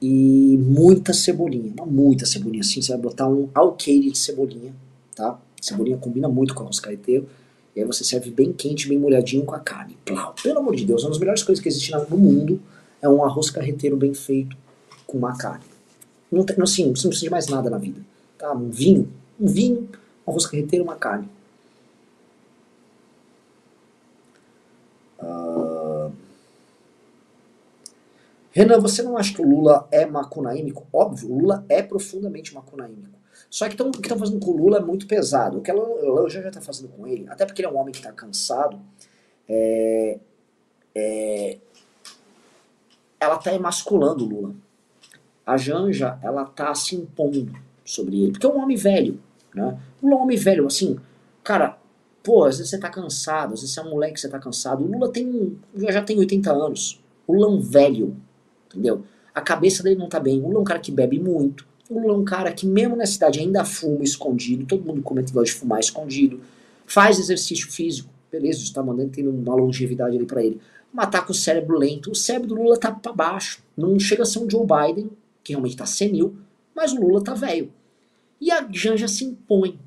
[0.00, 4.74] e muita cebolinha, muita cebolinha, assim, você vai botar um alqueire de cebolinha,
[5.14, 5.38] tá?
[5.60, 7.28] Cebolinha combina muito com arroz carreteiro,
[7.74, 9.98] e aí você serve bem quente, bem molhadinho com a carne.
[10.04, 10.34] Plau.
[10.42, 12.60] Pelo amor de Deus, uma das melhores coisas que existe no mundo
[13.02, 14.56] é um arroz carreteiro bem feito
[15.06, 15.64] com uma carne.
[16.32, 18.00] Não tem, assim, você não precisa de mais nada na vida.
[18.38, 18.52] Tá?
[18.52, 19.88] Um vinho, um vinho,
[20.26, 21.28] um arroz carreteiro, uma carne.
[25.20, 26.10] Uh...
[28.56, 30.86] Renan, você não acha que o Lula é macunaímico?
[30.90, 33.18] Óbvio, o Lula é profundamente macunaímico.
[33.50, 35.58] Só que tão, o que estão fazendo com o Lula é muito pesado.
[35.58, 37.98] O que ela já está fazendo com ele, até porque ele é um homem que
[37.98, 38.80] está cansado,
[39.46, 40.18] é,
[40.94, 41.58] é,
[43.20, 44.54] ela está emasculando o Lula.
[45.44, 47.52] A Janja, ela está se impondo
[47.84, 48.32] sobre ele.
[48.32, 49.20] Porque é um homem velho,
[49.54, 49.78] né?
[50.00, 50.98] O Lula é um homem velho, assim,
[51.44, 51.76] cara,
[52.22, 54.38] pô, às vezes você tá cansado, às vezes você é um moleque que você tá
[54.38, 54.82] cansado.
[54.82, 55.58] O Lula tem,
[55.90, 57.04] já tem 80 anos.
[57.26, 58.16] O Lula é um velho,
[58.68, 59.04] entendeu?
[59.34, 60.40] A cabeça dele não tá bem.
[60.40, 61.66] O Lula é um cara que bebe muito.
[61.90, 64.64] O Lula é um cara que, mesmo na cidade, ainda fuma escondido.
[64.66, 66.40] Todo mundo comenta que gosta de fumar escondido.
[66.86, 68.08] Faz exercício físico.
[68.30, 70.60] Beleza, está mandando, tendo uma longevidade ali para ele.
[70.92, 72.10] Mas tá com o cérebro lento.
[72.10, 73.62] O cérebro do Lula tá para baixo.
[73.76, 75.10] Não chega a ser um Joe Biden,
[75.44, 76.34] que realmente tá senil,
[76.74, 77.70] mas o Lula tá velho.
[78.40, 79.78] E a Janja se impõe.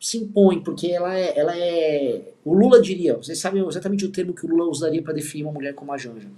[0.00, 2.32] Se impõe, porque ela é, ela é.
[2.44, 5.52] O Lula diria, vocês sabem exatamente o termo que o Lula usaria para definir uma
[5.52, 6.28] mulher como a Janja.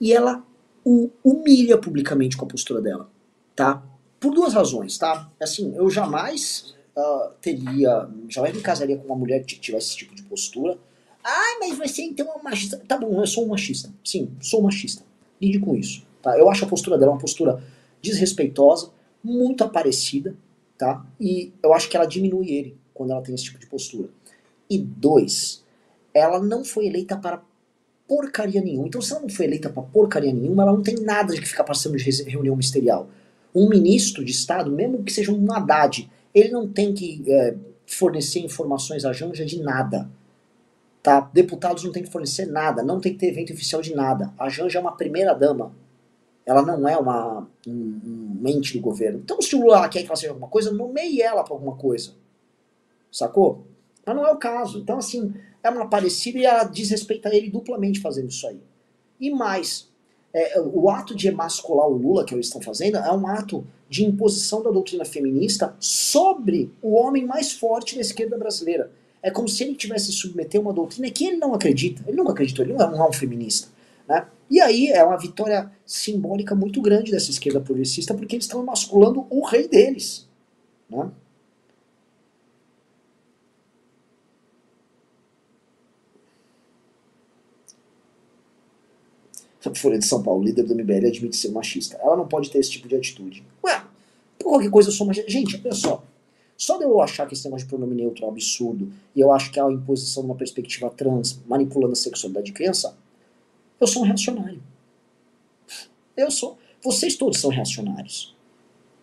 [0.00, 0.44] E ela
[0.84, 3.10] o humilha publicamente com a postura dela,
[3.54, 3.82] tá?
[4.18, 5.30] Por duas razões, tá?
[5.40, 8.08] Assim, eu jamais uh, teria.
[8.28, 10.78] Jamais me casaria com uma mulher que tivesse esse tipo de postura.
[11.24, 12.78] Ai, mas você então é um machista.
[12.86, 13.92] Tá bom, eu sou um machista.
[14.04, 15.02] Sim, sou um machista.
[15.40, 16.06] Lide com isso.
[16.20, 16.38] Tá?
[16.38, 17.62] Eu acho a postura dela uma postura
[18.00, 18.90] desrespeitosa
[19.22, 20.36] muito aparecida,
[20.76, 21.04] tá?
[21.20, 24.08] E eu acho que ela diminui ele quando ela tem esse tipo de postura.
[24.68, 25.64] E dois,
[26.14, 27.42] ela não foi eleita para
[28.06, 28.86] porcaria nenhuma.
[28.86, 31.48] Então, se ela não foi eleita para porcaria nenhuma, ela não tem nada de que
[31.48, 33.08] ficar passando de reunião ministerial.
[33.54, 37.54] Um ministro de Estado, mesmo que seja um Haddad, ele não tem que é,
[37.86, 40.10] fornecer informações à Janja de nada.
[41.02, 41.20] Tá?
[41.32, 44.32] Deputados não tem que fornecer nada, não tem que ter evento oficial de nada.
[44.38, 45.72] A Janja é uma primeira dama
[46.44, 49.20] ela não é uma um, um mente do governo.
[49.20, 52.12] Então, se o Lula quer que ela seja alguma coisa, nomeie ela para alguma coisa.
[53.10, 53.66] Sacou?
[54.04, 54.80] Mas não é o caso.
[54.80, 55.32] Então, assim,
[55.62, 58.60] é uma parecida e ela desrespeita ele duplamente fazendo isso aí.
[59.20, 59.88] E mais,
[60.32, 64.04] é, o ato de emascular o Lula que eles estão fazendo é um ato de
[64.04, 68.90] imposição da doutrina feminista sobre o homem mais forte da esquerda brasileira.
[69.22, 72.02] É como se ele tivesse submeter uma doutrina que ele não acredita.
[72.06, 73.68] Ele nunca acreditou, ele não é um é feminista.
[74.08, 74.26] Né?
[74.50, 79.26] E aí é uma vitória simbólica muito grande dessa esquerda progressista, porque eles estão emasculando
[79.30, 80.28] o rei deles.
[80.90, 81.08] Né?
[89.64, 91.96] A Folha de São Paulo, líder do MBL, admite ser machista.
[92.02, 93.44] Ela não pode ter esse tipo de atitude.
[93.64, 93.84] Ué,
[94.38, 95.30] por qualquer coisa eu sou machista.
[95.30, 96.04] Gente, olha só.
[96.56, 99.32] Só de eu achar que esse negócio de pronome neutro é um absurdo, e eu
[99.32, 102.96] acho que é a imposição de uma perspectiva trans manipulando a sexualidade de criança,
[103.80, 104.62] eu sou um reacionário.
[106.16, 106.58] Eu sou.
[106.80, 108.36] Vocês todos são reacionários.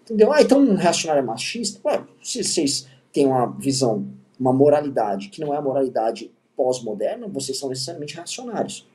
[0.03, 0.31] Entendeu?
[0.31, 1.79] Ah, então um reacionário é machista?
[1.85, 4.07] Ué, se vocês têm uma visão,
[4.39, 8.87] uma moralidade que não é a moralidade pós-moderna, vocês são necessariamente reacionários.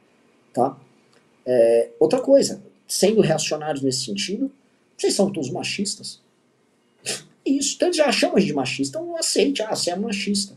[0.52, 0.76] Tá?
[1.47, 4.51] É, outra coisa, sendo reacionários nesse sentido,
[4.97, 6.20] vocês são todos machistas.
[7.45, 10.55] Isso, eles já chamam de machista, então aceite, ah, você é machista.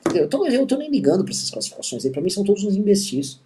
[0.00, 0.26] Entendeu?
[0.26, 3.40] Então eu tô nem ligando para essas classificações aí, pra mim são todos uns imbecis.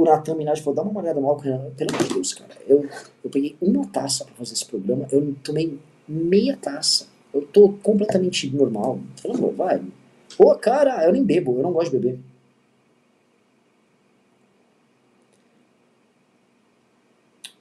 [0.00, 2.56] o Natan Minaj falou, dá uma olhada no álcool, pelo amor de Deus, cara.
[2.68, 2.88] Eu,
[3.24, 7.06] eu peguei uma taça pra fazer esse programa, eu tomei meia taça.
[7.34, 9.00] Eu tô completamente normal.
[9.16, 9.82] Falando, vai.
[10.36, 12.18] Pô, cara, eu nem bebo, eu não gosto de beber.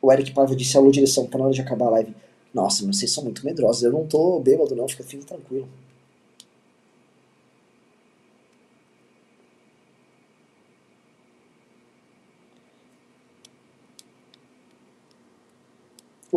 [0.07, 2.15] O Eric Paiva disse, alô, direção, tá na hora de acabar a live.
[2.53, 5.67] Nossa, mas vocês são muito medrosos, eu não tô bêbado não, fica, fica tranquilo.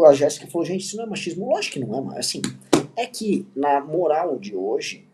[0.05, 1.47] a Jéssica falou, gente, isso não é machismo.
[1.47, 2.43] Lógico que não é, mas assim,
[2.97, 5.05] é que na moral de hoje,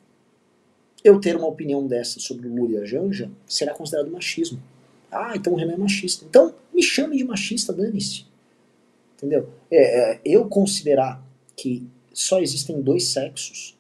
[1.05, 4.63] eu ter uma opinião dessa sobre o Lula e a Janja será considerado machismo.
[5.11, 6.25] Ah, então o Renan é machista.
[6.25, 8.25] Então, me chame de machista, dane-se.
[9.17, 9.49] Entendeu?
[9.71, 11.25] É, é, eu considerar
[11.57, 13.77] que só existem dois sexos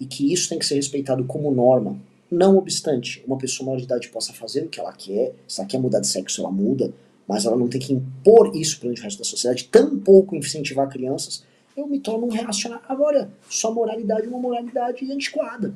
[0.00, 1.96] e que isso tem que ser respeitado como norma,
[2.30, 5.68] não obstante uma pessoa maior de idade possa fazer o que ela quer, se ela
[5.68, 6.92] quer mudar de sexo, ela muda,
[7.26, 11.44] mas ela não tem que impor isso perante o resto da sociedade, tampouco incentivar crianças,
[11.76, 12.84] eu me torno um reacionário.
[12.88, 15.74] Agora, sua moralidade é uma moralidade antiquada.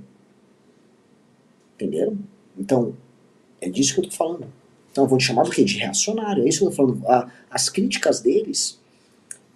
[1.75, 2.19] Entenderam?
[2.59, 2.95] Então,
[3.61, 4.47] é disso que eu tô falando.
[4.91, 5.65] Então, vou te chamar do quê?
[5.65, 6.45] De reacionário.
[6.45, 7.31] É isso que eu tô falando.
[7.51, 8.79] as críticas deles,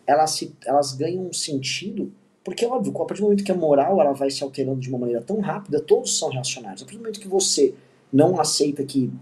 [0.09, 2.11] elas, se, elas ganham um sentido,
[2.43, 4.99] porque, óbvio, a partir do momento que a moral ela vai se alterando de uma
[4.99, 6.81] maneira tão rápida, todos são reacionários.
[6.81, 7.75] A partir do momento que você
[8.11, 9.13] não aceita que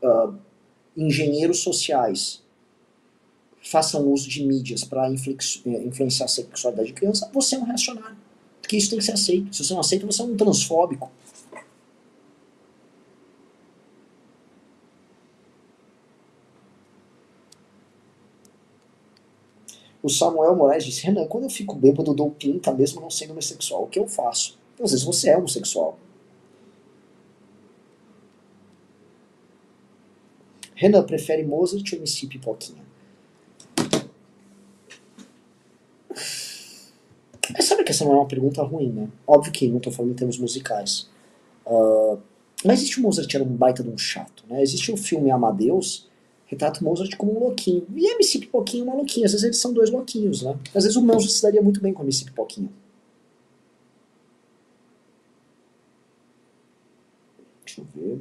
[0.00, 0.32] uh,
[0.96, 2.40] engenheiros sociais
[3.60, 8.16] façam uso de mídias para eh, influenciar a sexualidade de criança, você é um reacionário.
[8.62, 9.52] Porque isso tem que ser aceito.
[9.56, 11.10] Se você não aceita, você é um transfóbico.
[20.08, 23.32] O Samuel Moraes disse: Renan, quando eu fico bêbado, eu dou pinta mesmo não sendo
[23.32, 23.82] homossexual.
[23.82, 24.58] O que eu faço?
[24.82, 25.98] Às vezes você é homossexual.
[30.74, 32.82] Renan prefere Mozart ou MC Pipoquinha?
[37.52, 39.08] Mas sabe que essa não é uma pergunta ruim, né?
[39.26, 41.10] Óbvio que não estou falando em termos musicais.
[41.66, 42.18] Uh,
[42.64, 44.62] mas existe o Mozart era um baita de um chato, né?
[44.62, 46.07] Existe o filme Amadeus,
[46.48, 47.86] retrata o Mozart como um louquinho.
[47.94, 49.26] E MC Pipoquinha é uma louquinha.
[49.26, 50.58] Às vezes eles são dois louquinhos, né?
[50.74, 52.70] Às vezes o Mozart se daria muito bem com MC Pipoquinha.
[57.64, 58.20] Deixa eu ver.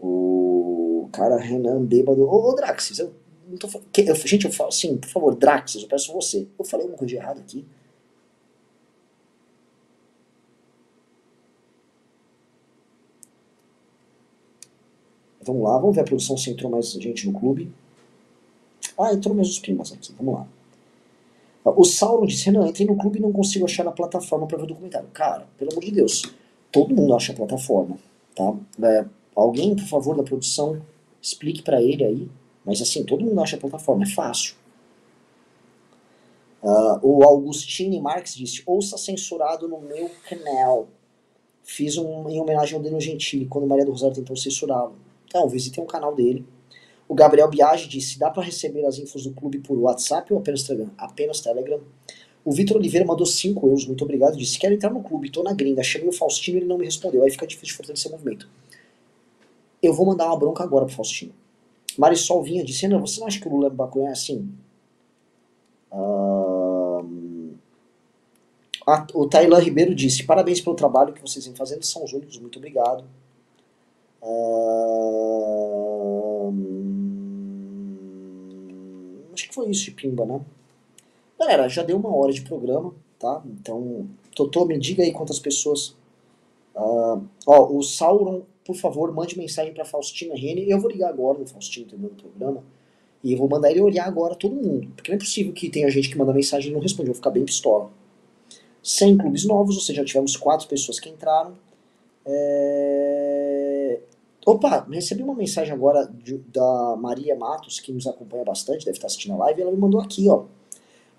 [0.00, 2.22] O cara Renan bêbado.
[2.22, 3.14] Ô, ô Draxis, eu
[3.48, 3.88] não tô falando.
[4.26, 6.48] Gente, eu falo assim, por favor, Draxis, eu peço você.
[6.58, 7.64] Eu falei alguma coisa de errado aqui.
[15.48, 17.72] Vamos lá, vamos ver a produção se entrou mais gente no clube.
[18.98, 20.46] Ah, entrou mais os primas aqui, vamos lá.
[21.64, 24.64] O Sauron disse, Renan, entrei no clube e não consigo achar a plataforma para ver
[24.64, 25.08] o documentário.
[25.08, 26.22] Cara, pelo amor de Deus,
[26.70, 27.96] todo mundo acha a plataforma,
[28.34, 28.54] tá?
[28.82, 30.82] É, alguém, por favor, da produção,
[31.20, 32.28] explique para ele aí.
[32.64, 34.54] Mas assim, todo mundo acha a plataforma, é fácil.
[36.62, 40.88] Uh, o Augustine Marques disse, ouça censurado no meu canal.
[41.62, 45.07] Fiz um em homenagem ao Daniel Gentili, quando Maria do Rosário tentou censurá-lo.
[45.28, 46.44] Então, visitem o canal dele.
[47.08, 50.62] O Gabriel Biagi disse: dá para receber as infos do clube por WhatsApp ou apenas
[50.62, 50.92] Telegram?
[50.98, 51.80] Apenas Telegram.
[52.44, 54.36] O Vitor Oliveira mandou 5 euros, muito obrigado.
[54.36, 55.82] Disse: quero entrar no clube, tô na gringa.
[55.82, 57.22] Chamei o Faustino e ele não me respondeu.
[57.22, 58.48] Aí fica difícil de fortalecer o movimento.
[59.82, 61.32] Eu vou mandar uma bronca agora pro Faustino.
[61.96, 64.10] Marisol Vinha disse: não, você não acha que o Lula é bacana?
[64.10, 64.50] Assim.
[65.90, 67.54] Uh...
[69.14, 72.58] o Tailan Ribeiro disse: parabéns pelo trabalho que vocês vêm fazendo, são os únicos, muito
[72.58, 73.04] obrigado.
[79.58, 80.40] Foi isso de Pimba, né?
[81.36, 83.42] Galera, já deu uma hora de programa, tá?
[83.44, 85.96] Então, Totô, me diga aí quantas pessoas.
[86.76, 90.70] Uh, ó, o Sauron, por favor, mande mensagem para Faustina Rene.
[90.70, 92.10] Eu vou ligar agora no Faustino, entendeu?
[92.10, 92.62] No programa.
[93.24, 94.92] E vou mandar ele olhar agora todo mundo.
[94.94, 97.08] Porque não é possível que tenha gente que manda mensagem e não responde.
[97.08, 97.90] Eu vou ficar bem pistola.
[98.80, 101.54] 100 clubes novos, ou seja, já tivemos quatro pessoas que entraram.
[102.24, 103.07] É...
[104.48, 109.06] Opa, recebi uma mensagem agora de, da Maria Matos, que nos acompanha bastante, deve estar
[109.06, 110.44] assistindo a live, e ela me mandou aqui, ó.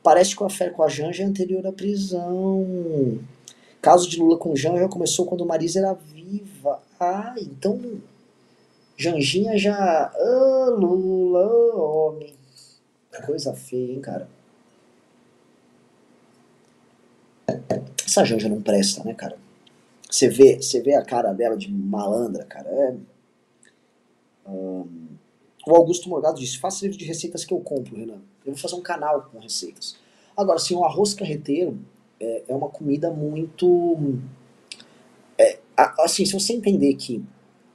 [0.02, 3.20] Parece que o affair com a Janja é anterior à prisão.
[3.80, 6.82] Caso de Lula com Janja começou quando Marisa era viva.
[7.00, 8.02] Ah, então
[8.98, 10.12] Janjinha já.
[10.12, 12.34] Ah, Lula, homem.
[13.28, 14.28] Coisa feia, hein, cara.
[18.04, 19.38] Essa Janja não presta, né, cara?
[20.10, 22.68] Você vê, você vê a cara dela de malandra, cara.
[22.68, 23.18] É
[24.50, 24.88] um,
[25.68, 28.22] o Augusto Morgado disse: faça livro de receitas que eu compro, Renan.
[28.45, 29.95] Eu vou fazer um canal com receitas.
[30.36, 31.78] Agora, assim, o arroz carreteiro
[32.20, 33.97] é, é uma comida muito.
[35.38, 35.60] É,
[36.00, 37.24] assim, se você entender que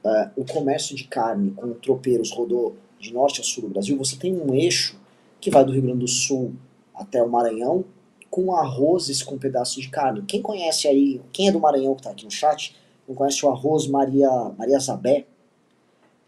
[0.03, 4.15] é, o comércio de carne com tropeiros rodou de norte a sul do Brasil, você
[4.15, 4.99] tem um eixo
[5.39, 6.53] que vai do Rio Grande do Sul
[6.93, 7.85] até o Maranhão
[8.29, 10.23] com arrozes com pedaços de carne.
[10.27, 12.75] Quem conhece aí, quem é do Maranhão que está aqui no chat,
[13.07, 15.25] não conhece o arroz Maria, Maria Zabé?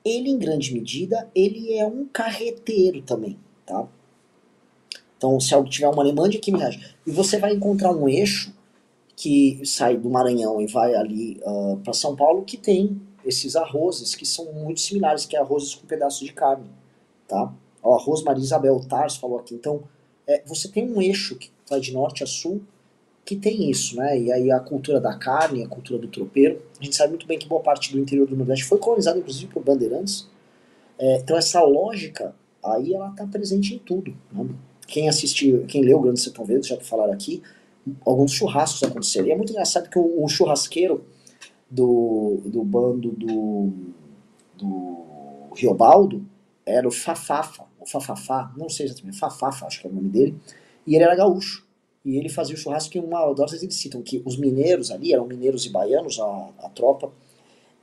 [0.07, 3.87] Ele em grande medida, ele é um carreteiro também, tá?
[5.17, 6.81] Então, se algo tiver uma mande aqui mensagem.
[7.05, 8.53] E você vai encontrar um eixo
[9.15, 13.55] que sai do Maranhão e vai ali uh, ah, para São Paulo que tem esses
[13.55, 16.69] arrozes que são muito similares, que é arrozes com pedaços de carne,
[17.27, 17.51] tá?
[17.81, 19.55] O arroz Maria Isabel Tars falou aqui.
[19.55, 19.83] Então,
[20.27, 22.61] é, você tem um eixo que vai de norte a sul
[23.27, 24.17] que tem isso, né?
[24.17, 26.61] E aí a cultura da carne, a cultura do tropeiro.
[26.79, 29.51] A gente sabe muito bem que boa parte do interior do Nordeste foi colonizada, inclusive,
[29.51, 30.29] por bandeirantes.
[30.97, 34.15] É, então essa lógica aí ela está presente em tudo.
[34.31, 34.47] Né?
[34.87, 37.43] Quem assistiu, quem leu o Grande Sertão Verde, já falaram aqui,
[38.05, 39.27] alguns churrascos aconteceram.
[39.27, 41.03] E é muito engraçado que o, o churrasqueiro
[41.69, 43.73] do, do bando do,
[44.55, 46.25] do Riobaldo
[46.65, 50.37] era o Fafafa, o Fafafá, não sei exatamente, Fafafa, acho que é o nome dele,
[50.85, 51.66] e ele era gaúcho.
[52.07, 55.27] E ele fazia o churrasco que uma vezes eles citam que os mineiros ali, eram
[55.27, 57.11] mineiros e baianos, a, a tropa,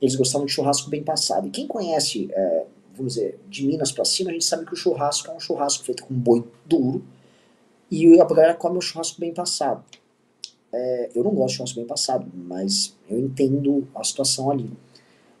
[0.01, 1.47] eles gostavam de churrasco bem passado.
[1.47, 2.65] E quem conhece, é,
[2.95, 5.83] vamos dizer, de Minas para cima, a gente sabe que o churrasco é um churrasco
[5.83, 7.05] feito com boi duro,
[7.91, 9.83] e a galera come o churrasco bem passado.
[10.73, 14.71] É, eu não gosto de churrasco bem passado, mas eu entendo a situação ali.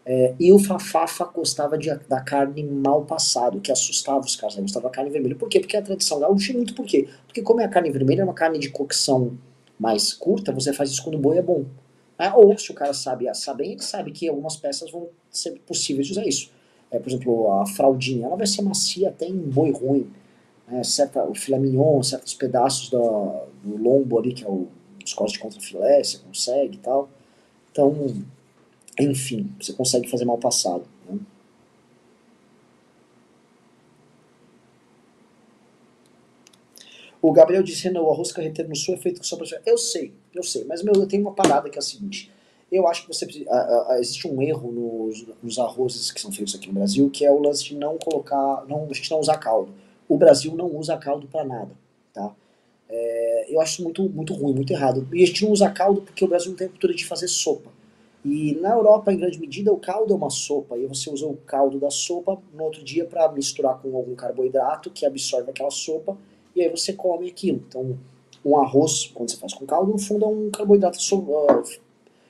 [0.05, 4.55] É, e o Fafafa gostava de, da carne mal passada, que assustava os caras.
[4.55, 5.35] Ele gostava da carne vermelha.
[5.35, 5.59] Por quê?
[5.59, 7.07] Porque a tradição gaúcha é muito por quê?
[7.25, 9.37] Porque como é a carne vermelha, é uma carne de cocção
[9.79, 11.65] mais curta, você faz isso quando o boi é bom.
[12.17, 15.59] É, ou se o cara sabe assar bem, ele sabe que algumas peças vão ser
[15.65, 16.49] possíveis de usar isso.
[16.89, 20.09] É, por exemplo, a fraldinha, ela vai ser macia até em boi ruim.
[20.71, 22.99] É, certa, o filé mignon, certos pedaços da,
[23.63, 24.67] do lombo ali, que é o,
[25.03, 27.09] os cortes de contra filé, você consegue e tal.
[27.71, 27.93] Então,
[28.99, 30.85] enfim, você consegue fazer mal passado.
[31.09, 31.19] Né?
[37.21, 39.43] O Gabriel disse, não, o arroz carreteiro no sul é feito com sopa.
[39.65, 42.31] Eu sei, eu sei, mas meu, eu tenho uma parada que é a seguinte.
[42.71, 46.55] Eu acho que você a, a, existe um erro nos, nos arrozes que são feitos
[46.55, 49.37] aqui no Brasil, que é o lance de não colocar, não, a gente não usar
[49.37, 49.73] caldo.
[50.07, 51.71] O Brasil não usa caldo para nada,
[52.13, 52.35] tá?
[52.87, 55.07] É, eu acho muito, muito ruim, muito errado.
[55.11, 57.27] E a gente não usa caldo porque o Brasil não tem a cultura de fazer
[57.27, 57.71] sopa.
[58.25, 61.37] E na Europa, em grande medida, o caldo é uma sopa, e você usa o
[61.45, 66.17] caldo da sopa no outro dia para misturar com algum carboidrato que absorve aquela sopa,
[66.55, 67.63] e aí você come aquilo.
[67.67, 67.95] Então,
[68.43, 71.63] um arroz, quando você faz com caldo, no fundo é um carboidrato uh,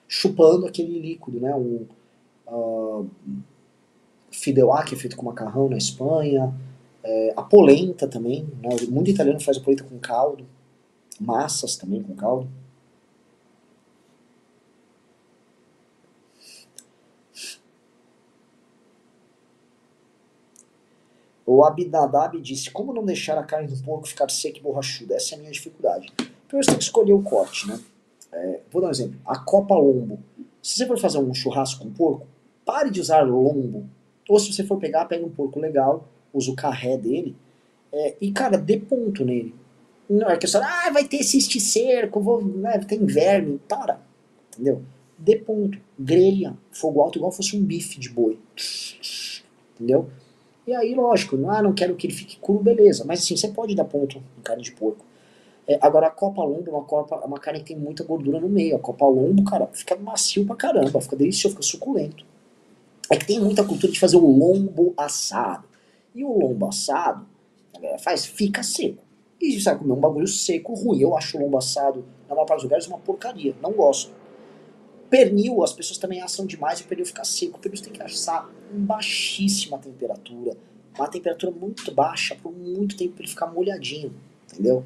[0.06, 1.56] chupando aquele líquido, né?
[1.56, 1.86] Um
[2.46, 3.10] uh,
[4.30, 6.54] fideuá, que é feito com macarrão na Espanha,
[7.06, 8.70] é, a polenta também, né?
[8.90, 10.44] muito italiano faz a polenta com caldo,
[11.20, 12.50] massas também com caldo.
[21.46, 25.16] O Abinadab disse: Como não deixar a carne do porco ficar seca e borrachuda?
[25.16, 26.12] Essa é a minha dificuldade.
[26.48, 27.80] Primeiro você tem que escolher o corte, né?
[28.32, 30.20] É, vou dar um exemplo: a copa lombo.
[30.62, 32.28] Se você for fazer um churrasco com porco,
[32.66, 33.88] pare de usar lombo.
[34.28, 37.36] Ou se você for pegar, pega um porco legal, usa o carré dele,
[37.94, 39.54] é, e cara, dê ponto nele.
[40.10, 43.60] Não é questão, ah, vai ter esse cerco, vou, né, tem verme.
[43.68, 44.00] Para,
[44.52, 44.82] entendeu?
[45.18, 45.78] Dê ponto.
[45.98, 48.40] Grelha, fogo alto, igual fosse um bife de boi.
[49.76, 50.10] Entendeu?
[50.68, 53.06] E aí, lógico, ah, não quero que ele fique cru, beleza.
[53.06, 55.06] Mas assim, você pode dar ponto em carne de porco.
[55.68, 58.50] É, agora, a copa lombo é uma, copa, uma carne que tem muita gordura no
[58.50, 58.76] meio.
[58.76, 62.26] A copa lombo, cara, fica macio pra caramba, fica delicioso, fica suculento.
[63.12, 65.66] É que tem muita cultura de fazer o lombo assado.
[66.14, 67.26] E o lombo assado,
[67.76, 69.04] a galera faz, fica seco.
[69.40, 71.00] E vai comer um bagulho seco, ruim.
[71.00, 73.54] Eu acho o lombo assado, na maior parte dos lugares, uma porcaria.
[73.62, 74.12] Não gosto.
[75.16, 77.58] Pernil, as pessoas também assam demais e o pernil fica seco.
[77.58, 80.58] O pernil tem que assar em baixíssima temperatura,
[80.94, 84.14] uma temperatura muito baixa, por muito tempo para ele ficar molhadinho,
[84.52, 84.84] entendeu?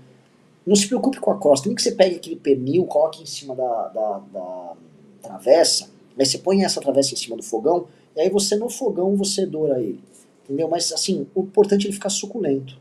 [0.67, 3.55] Não se preocupe com a crosta, nem que você pegue aquele pernil, coloque em cima
[3.55, 4.73] da, da, da
[5.19, 9.15] travessa, aí você põe essa travessa em cima do fogão, e aí você no fogão
[9.15, 10.03] você doura ele,
[10.43, 10.67] entendeu?
[10.69, 12.77] Mas assim, o importante é ele ficar suculento.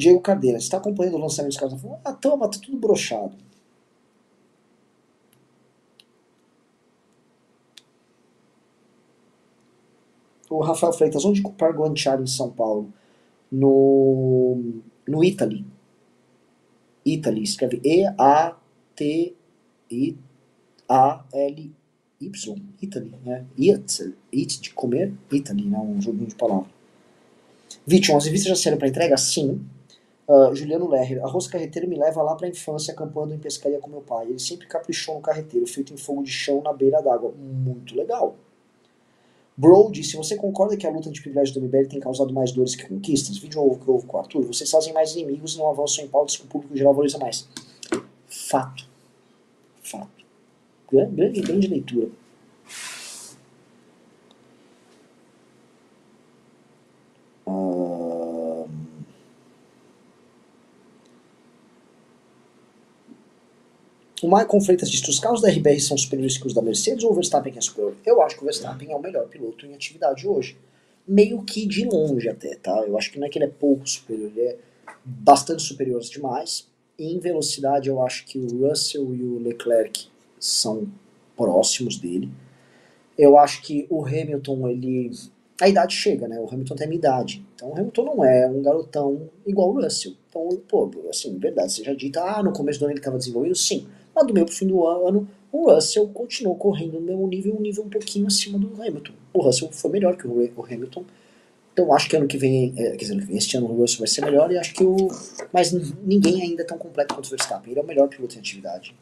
[0.00, 1.78] Diego Cardeira, está acompanhando o lançamento dos caras?
[2.02, 3.36] Ah, toma, tá tudo brochado.
[10.48, 12.90] O Rafael Freitas, onde comprar Guanciale em São Paulo?
[13.52, 15.66] No, no Italy.
[17.04, 19.32] Italy, escreve E-A-T-I-A-L-Y.
[22.82, 23.46] Italy, né?
[23.58, 25.78] Eat, eat de comer, Italy, né?
[25.78, 26.70] Um joguinho de palavras.
[27.86, 29.16] Vition, as revistas já saíram para entrega?
[29.16, 29.60] Sim.
[30.30, 33.90] Uh, Juliano Lerrer, arroz carreteiro me leva lá para a infância acampando em pescaria com
[33.90, 34.28] meu pai.
[34.28, 37.34] Ele sempre caprichou no carreteiro, feito em fogo de chão na beira d'água.
[37.36, 38.36] Muito legal.
[39.56, 42.76] Brody, se você concorda que a luta de privilégio do MBL tem causado mais dores
[42.76, 45.68] que conquistas, vídeo ovo que houve com o Arthur, vocês fazem mais inimigos e não
[45.68, 47.48] avançam em pautas que o público geral valoriza mais.
[48.28, 48.88] Fato.
[49.82, 50.24] Fato.
[50.92, 52.08] Grande, grande leitura.
[64.22, 67.04] O Michael Freitas diz que os carros da RBR são superiores que os da Mercedes
[67.04, 67.94] ou o Verstappen é superior?
[68.04, 70.58] Eu acho que o Verstappen é o melhor piloto em atividade hoje.
[71.08, 72.84] Meio que de longe até, tá?
[72.86, 74.56] Eu acho que não é que ele é pouco superior, ele é
[75.02, 76.68] bastante superiores demais.
[76.98, 80.86] Em velocidade, eu acho que o Russell e o Leclerc são
[81.34, 82.30] próximos dele.
[83.16, 85.10] Eu acho que o Hamilton, ele.
[85.58, 86.38] A idade chega, né?
[86.38, 87.44] O Hamilton tem a minha idade.
[87.54, 90.12] Então o Hamilton não é um garotão igual o Russell.
[90.28, 93.86] Então, pô, assim, verdade, já dita, ah, no começo do ano ele estava desenvolvendo, sim.
[94.14, 97.60] Mas do meio pro fim do ano, o Russell continuou correndo no mesmo nível, um
[97.60, 99.12] nível um pouquinho acima do Hamilton.
[99.32, 101.04] O Russell foi melhor que o Hamilton.
[101.72, 104.24] Então acho que ano que vem, é, quer dizer, este ano o Russell vai ser
[104.24, 105.08] melhor e acho que o.
[105.52, 107.72] Mas ninguém ainda é tão completo quanto o Verstappen.
[107.72, 108.94] Ele é o melhor piloto em atividade.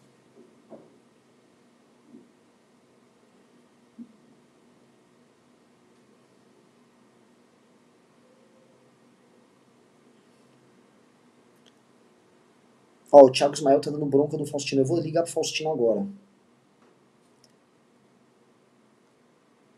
[13.11, 14.83] Ó, o Thiago Ismael tá dando bronca do Faustino.
[14.83, 16.07] Eu vou ligar pro Faustino agora.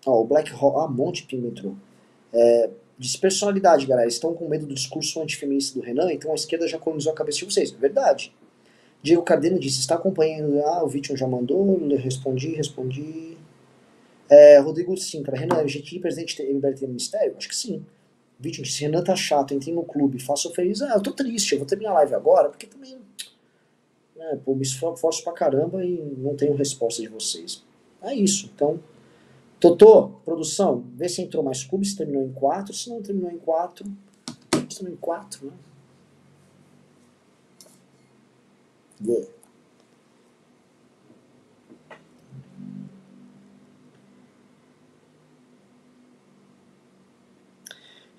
[0.06, 0.76] Ó, o Black Hawk.
[0.78, 1.74] Ah, um monte de pingo entrou.
[2.32, 4.08] É, despersonalidade, galera.
[4.08, 7.38] Estão com medo do discurso antifeminista do Renan, então a esquerda já colonizou a cabeça
[7.38, 7.70] de vocês.
[7.70, 8.34] Verdade.
[9.02, 10.60] Diego Cardeno disse: está acompanhando.
[10.64, 11.88] Ah, o Vítor já mandou.
[11.96, 13.36] Respondi, respondi.
[14.28, 15.36] É, Rodrigo Sintra.
[15.36, 17.34] Renan, LGT presidente MBLT no Ministério?
[17.36, 17.84] Acho que sim.
[18.40, 20.80] Vítor disse: Renan tá chato, entrei no clube, faço feliz.
[20.82, 22.98] Ah, eu tô triste, eu vou terminar a live agora, porque também
[24.16, 27.62] né, pô, me esforço pra caramba e não tenho resposta de vocês.
[28.02, 28.50] É isso.
[28.54, 28.80] Então,
[29.60, 32.72] Totô, produção, vê se entrou mais cubos, se terminou em 4.
[32.72, 33.84] Se não terminou em 4,
[34.50, 35.52] terminou em 4, né?
[38.98, 39.28] Vê.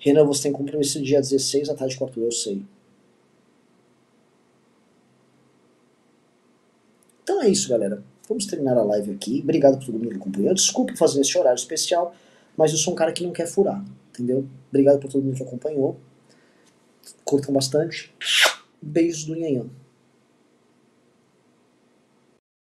[0.02, 2.64] Renan, você tem compromisso dia 16 à tarde 4, eu sei.
[7.22, 8.02] Então é isso, galera.
[8.28, 9.38] Vamos terminar a live aqui.
[9.44, 10.52] Obrigado por todo mundo que acompanhou.
[10.54, 12.16] Desculpe fazer esse horário especial,
[12.56, 14.44] mas eu sou um cara que não quer furar, entendeu?
[14.70, 15.96] Obrigado por todo mundo que acompanhou.
[17.24, 18.12] Curtam bastante.
[18.82, 19.66] Beijos do Nhanhã.